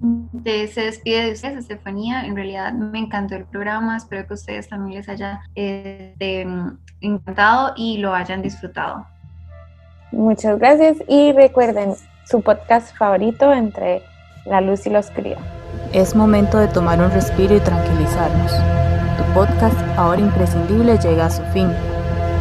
De- 0.00 0.68
se 0.68 0.82
despide 0.82 1.26
de 1.26 1.32
ustedes, 1.32 1.58
Estefanía. 1.58 2.24
En 2.24 2.34
realidad 2.36 2.72
me 2.72 2.98
encantó 2.98 3.36
el 3.36 3.44
programa. 3.46 3.96
Espero 3.96 4.26
que 4.26 4.34
a 4.34 4.36
ustedes 4.36 4.68
también 4.68 4.98
les 4.98 5.08
haya 5.08 5.40
este, 5.54 6.46
encantado 7.00 7.72
y 7.76 7.98
lo 7.98 8.14
hayan 8.14 8.42
disfrutado. 8.42 9.06
Muchas 10.12 10.58
gracias 10.58 10.98
y 11.08 11.32
recuerden 11.32 11.94
su 12.24 12.42
podcast 12.42 12.96
favorito 12.96 13.52
entre 13.52 14.02
la 14.44 14.60
luz 14.60 14.86
y 14.86 14.90
la 14.90 15.00
oscuridad. 15.00 15.38
Es 15.92 16.14
momento 16.14 16.58
de 16.58 16.68
tomar 16.68 17.00
un 17.00 17.10
respiro 17.10 17.56
y 17.56 17.60
tranquilizarnos. 17.60 18.52
Tu 19.16 19.34
podcast, 19.34 19.78
ahora 19.96 20.20
imprescindible, 20.20 20.98
llega 20.98 21.26
a 21.26 21.30
su 21.30 21.42
fin. 21.52 21.68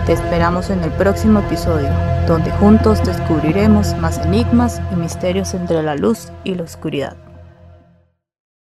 Te 0.06 0.14
esperamos 0.14 0.70
en 0.70 0.84
el 0.84 0.92
próximo 0.92 1.40
episodio, 1.40 1.90
donde 2.28 2.52
juntos 2.52 3.04
descubriremos 3.06 3.96
más 3.98 4.18
enigmas 4.20 4.82
y 4.92 4.96
misterios 4.96 5.54
entre 5.54 5.84
la 5.84 5.96
luz 5.96 6.32
y 6.44 6.56
la 6.56 6.64
oscuridad. 6.64 7.16